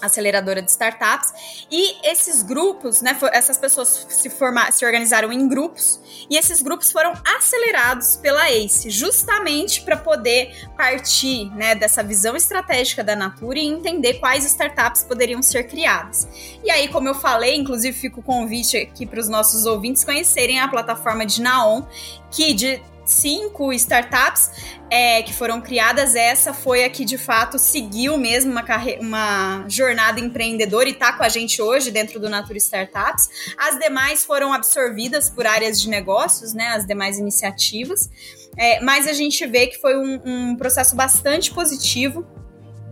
[0.00, 1.66] aceleradora de startups.
[1.70, 6.92] E esses grupos, né, essas pessoas se, formar, se organizaram em grupos e esses grupos
[6.92, 13.66] foram acelerados pela ACE, justamente para poder partir né, dessa visão estratégica da Natura e
[13.66, 16.28] entender quais startups poderiam ser criadas.
[16.64, 20.60] E aí, como eu falei, inclusive fica o convite aqui para os nossos ouvintes conhecerem
[20.60, 21.82] a plataforma de Naon,
[22.30, 24.50] que de cinco startups
[24.90, 28.64] é, que foram criadas, essa foi a que de fato seguiu mesmo uma,
[29.00, 33.54] uma jornada empreendedora e está com a gente hoje dentro do Natura Startups.
[33.56, 36.68] As demais foram absorvidas por áreas de negócios, né?
[36.68, 38.10] As demais iniciativas.
[38.56, 42.26] É, mas a gente vê que foi um, um processo bastante positivo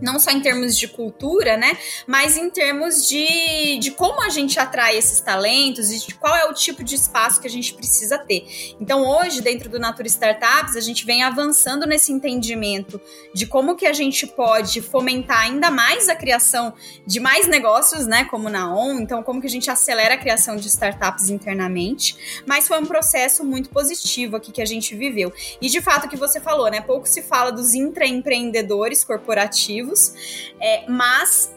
[0.01, 4.59] não só em termos de cultura, né, mas em termos de, de como a gente
[4.59, 8.17] atrai esses talentos e de qual é o tipo de espaço que a gente precisa
[8.17, 8.75] ter.
[8.79, 12.99] Então, hoje, dentro do Natura Startups, a gente vem avançando nesse entendimento
[13.33, 16.73] de como que a gente pode fomentar ainda mais a criação
[17.05, 20.55] de mais negócios, né, como na ON, então como que a gente acelera a criação
[20.55, 25.31] de startups internamente, mas foi um processo muito positivo aqui que a gente viveu.
[25.61, 29.86] E de fato, o que você falou, né, pouco se fala dos intraempreendedores corporativos,
[30.59, 31.51] é, mas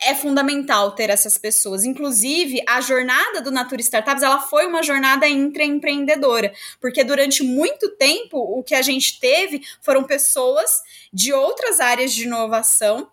[0.00, 1.84] é fundamental ter essas pessoas.
[1.84, 8.38] Inclusive, a jornada do Natura Startups, ela foi uma jornada intraempreendedora, porque durante muito tempo
[8.38, 13.10] o que a gente teve foram pessoas de outras áreas de inovação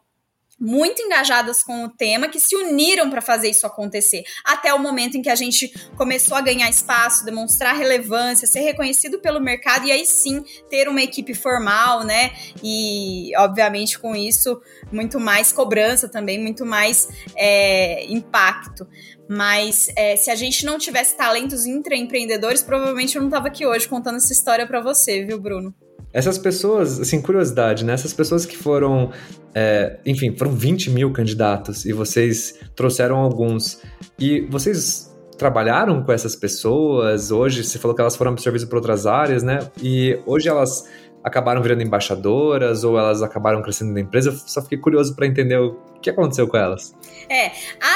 [0.63, 4.23] muito engajadas com o tema, que se uniram para fazer isso acontecer.
[4.45, 9.19] Até o momento em que a gente começou a ganhar espaço, demonstrar relevância, ser reconhecido
[9.19, 12.31] pelo mercado e aí sim ter uma equipe formal, né?
[12.63, 18.87] E, obviamente, com isso, muito mais cobrança também, muito mais é, impacto.
[19.29, 23.85] Mas é, se a gente não tivesse talentos intraempreendedores, provavelmente eu não estava aqui hoje
[23.85, 25.75] contando essa história para você, viu, Bruno?
[26.13, 27.93] Essas pessoas, assim, curiosidade, né?
[27.93, 29.11] Essas pessoas que foram,
[29.53, 33.81] é, enfim, foram 20 mil candidatos e vocês trouxeram alguns.
[34.19, 37.31] E vocês trabalharam com essas pessoas?
[37.31, 39.59] Hoje, você falou que elas foram absorvidas por outras áreas, né?
[39.81, 40.87] E hoje elas
[41.23, 44.29] acabaram virando embaixadoras ou elas acabaram crescendo na empresa?
[44.29, 46.93] Eu só fiquei curioso para entender o que aconteceu com elas.
[47.29, 47.51] É,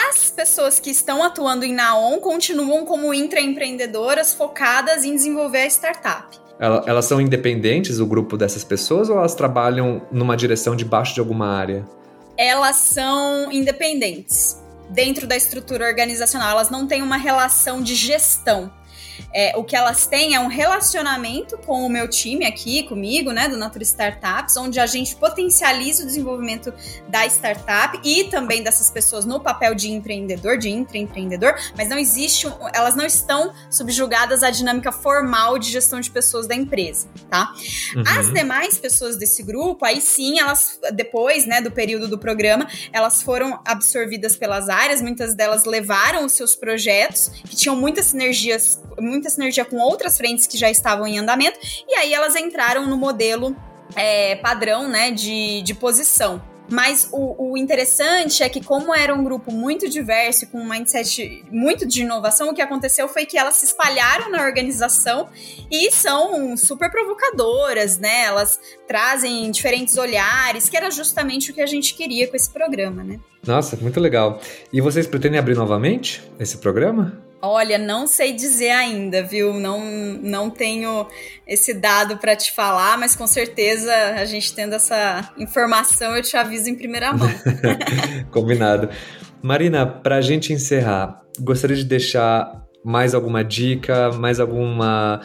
[0.09, 6.39] as pessoas que estão atuando em Naon continuam como intraempreendedoras focadas em desenvolver a startup.
[6.59, 11.47] Elas são independentes, o grupo dessas pessoas, ou elas trabalham numa direção debaixo de alguma
[11.47, 11.88] área?
[12.38, 14.61] Elas são independentes.
[14.91, 18.71] Dentro da estrutura organizacional, elas não têm uma relação de gestão.
[19.34, 23.47] É, o que elas têm é um relacionamento com o meu time aqui, comigo, né,
[23.47, 26.73] do Natura Startups, onde a gente potencializa o desenvolvimento
[27.07, 32.47] da startup e também dessas pessoas no papel de empreendedor, de intraempreendedor, mas não existe,
[32.73, 37.53] elas não estão subjugadas à dinâmica formal de gestão de pessoas da empresa, tá?
[37.95, 38.03] Uhum.
[38.07, 43.21] As demais pessoas desse grupo, aí sim, elas, depois, né, do período do programa, elas
[43.21, 48.82] foram absorvidas pelas áreas, muitas delas levaram os seus projetos, que tinham muitas sinergias,
[49.18, 52.97] muita sinergia com outras frentes que já estavam em andamento, e aí elas entraram no
[52.97, 53.55] modelo
[53.95, 56.41] é, padrão né, de, de posição.
[56.70, 61.45] Mas o, o, interessante é que, como era um grupo muito diverso com um mindset
[61.49, 65.30] muito de inovação, o que aconteceu foi que elas se espalharam na organização
[65.72, 68.26] e são super provocadoras, né?
[68.26, 73.01] Elas trazem diferentes olhares, que era justamente o que a gente queria com esse programa,
[73.01, 73.18] né?
[73.45, 74.41] Nossa, muito legal.
[74.74, 77.26] E vocês pretendem abrir novamente esse programa?
[77.41, 79.53] Olha, não sei dizer ainda, viu?
[79.53, 79.79] Não,
[80.21, 81.05] não tenho
[81.45, 86.35] esse dado para te falar, mas com certeza a gente tendo essa informação eu te
[86.35, 87.29] aviso em primeira mão.
[88.31, 88.89] Combinado.
[89.41, 95.21] Marina, para a gente encerrar, gostaria de deixar mais alguma dica, mais alguma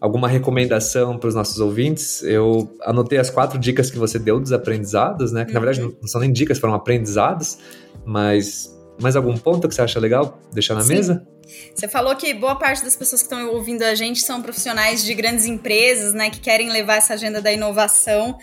[0.00, 2.24] alguma recomendação para os nossos ouvintes.
[2.24, 5.44] Eu anotei as quatro dicas que você deu dos aprendizados, né?
[5.44, 5.94] Que na verdade uhum.
[6.00, 7.56] não são nem dicas, foram aprendizados,
[8.04, 8.68] mas
[9.02, 10.94] mais algum ponto que você acha legal deixar na Sim.
[10.94, 11.26] mesa?
[11.74, 15.12] Você falou que boa parte das pessoas que estão ouvindo a gente são profissionais de
[15.14, 18.38] grandes empresas, né, que querem levar essa agenda da inovação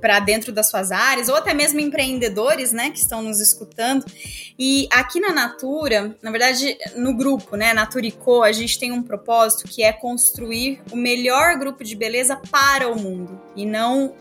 [0.00, 4.04] para dentro das suas áreas, ou até mesmo empreendedores, né, que estão nos escutando.
[4.58, 9.02] E aqui na Natura, na verdade, no grupo, né, Natura Co, a gente tem um
[9.02, 14.14] propósito que é construir o melhor grupo de beleza para o mundo e não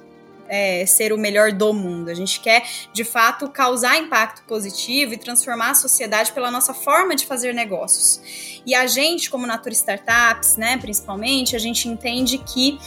[0.54, 2.10] é, ser o melhor do mundo.
[2.10, 7.16] A gente quer, de fato, causar impacto positivo e transformar a sociedade pela nossa forma
[7.16, 8.62] de fazer negócios.
[8.64, 12.78] E a gente, como Natura Startups, né, principalmente, a gente entende que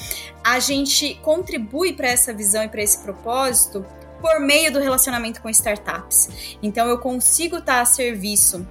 [0.44, 3.84] a gente contribui para essa visão e para esse propósito
[4.20, 6.56] por meio do relacionamento com startups.
[6.62, 8.64] Então, eu consigo estar a serviço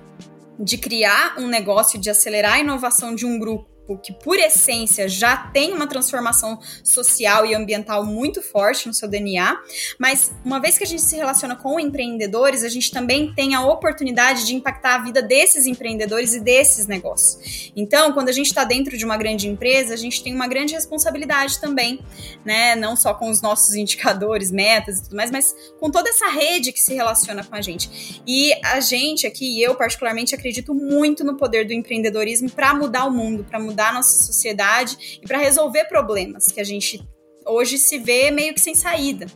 [0.57, 5.37] de criar um negócio, de acelerar a inovação de um grupo que por essência já
[5.37, 9.57] tem uma transformação social e ambiental muito forte no seu DNA,
[9.99, 13.65] mas uma vez que a gente se relaciona com empreendedores, a gente também tem a
[13.65, 17.71] oportunidade de impactar a vida desses empreendedores e desses negócios.
[17.75, 20.73] Então, quando a gente está dentro de uma grande empresa, a gente tem uma grande
[20.73, 21.99] responsabilidade também,
[22.43, 22.75] né?
[22.75, 26.71] Não só com os nossos indicadores, metas e tudo mais, mas com toda essa rede
[26.71, 28.21] que se relaciona com a gente.
[28.25, 33.11] E a gente aqui, eu particularmente acredito muito no poder do empreendedorismo para mudar o
[33.11, 37.05] mundo, para mudar mudar nossa sociedade e para resolver problemas que a gente
[37.45, 39.27] hoje se vê meio que sem saída.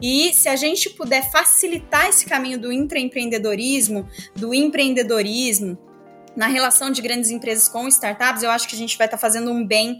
[0.00, 5.76] E se a gente puder facilitar esse caminho do intraempreendedorismo, do empreendedorismo,
[6.36, 9.20] na relação de grandes empresas com startups, eu acho que a gente vai estar tá
[9.20, 9.98] fazendo um bem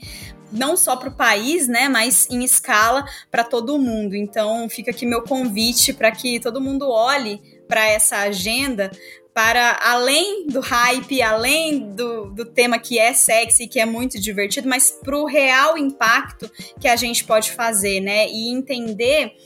[0.53, 4.15] não só para o país, né, mas em escala para todo mundo.
[4.15, 8.93] Então, fica aqui meu convite para que todo mundo olhe para essa agenda
[9.37, 14.66] para além do hype, além do, do tema que é sexy, que é muito divertido,
[14.66, 18.26] mas para o real impacto que a gente pode fazer, né?
[18.30, 19.37] E entender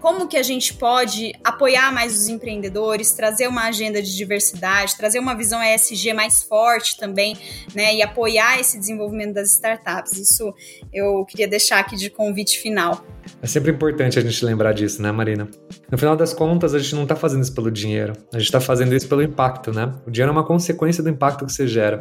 [0.00, 5.18] como que a gente pode apoiar mais os empreendedores, trazer uma agenda de diversidade, trazer
[5.18, 7.36] uma visão ESG mais forte também,
[7.74, 10.18] né, e apoiar esse desenvolvimento das startups.
[10.18, 10.54] Isso
[10.92, 13.04] eu queria deixar aqui de convite final.
[13.42, 15.48] É sempre importante a gente lembrar disso, né, Marina?
[15.90, 18.60] No final das contas, a gente não está fazendo isso pelo dinheiro, a gente está
[18.60, 19.92] fazendo isso pelo impacto, né?
[20.06, 21.98] O dinheiro é uma consequência do impacto que você gera.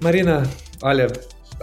[0.00, 0.48] Marina,
[0.82, 1.08] olha,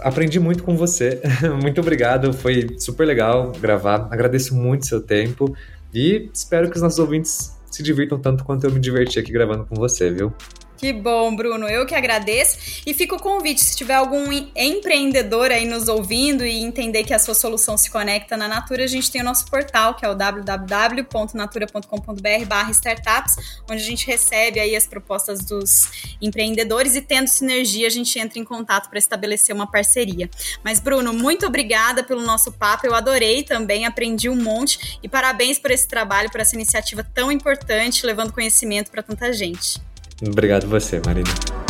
[0.00, 1.20] aprendi muito com você.
[1.62, 4.08] muito obrigado, foi super legal gravar.
[4.10, 5.56] Agradeço muito seu tempo
[5.92, 9.64] e espero que os nossos ouvintes se divirtam tanto quanto eu me diverti aqui gravando
[9.64, 10.32] com você, viu?
[10.76, 11.66] Que bom, Bruno.
[11.66, 12.82] Eu que agradeço.
[12.84, 17.18] E fica o convite: se tiver algum empreendedor aí nos ouvindo e entender que a
[17.18, 20.14] sua solução se conecta na Natura, a gente tem o nosso portal, que é o
[20.14, 23.36] www.natura.com.br startups,
[23.70, 28.38] onde a gente recebe aí as propostas dos empreendedores e tendo sinergia, a gente entra
[28.38, 30.28] em contato para estabelecer uma parceria.
[30.62, 32.86] Mas, Bruno, muito obrigada pelo nosso papo.
[32.86, 37.32] Eu adorei também, aprendi um monte e parabéns por esse trabalho, por essa iniciativa tão
[37.32, 39.85] importante, levando conhecimento para tanta gente.
[40.22, 41.65] Obrigado você, Marina.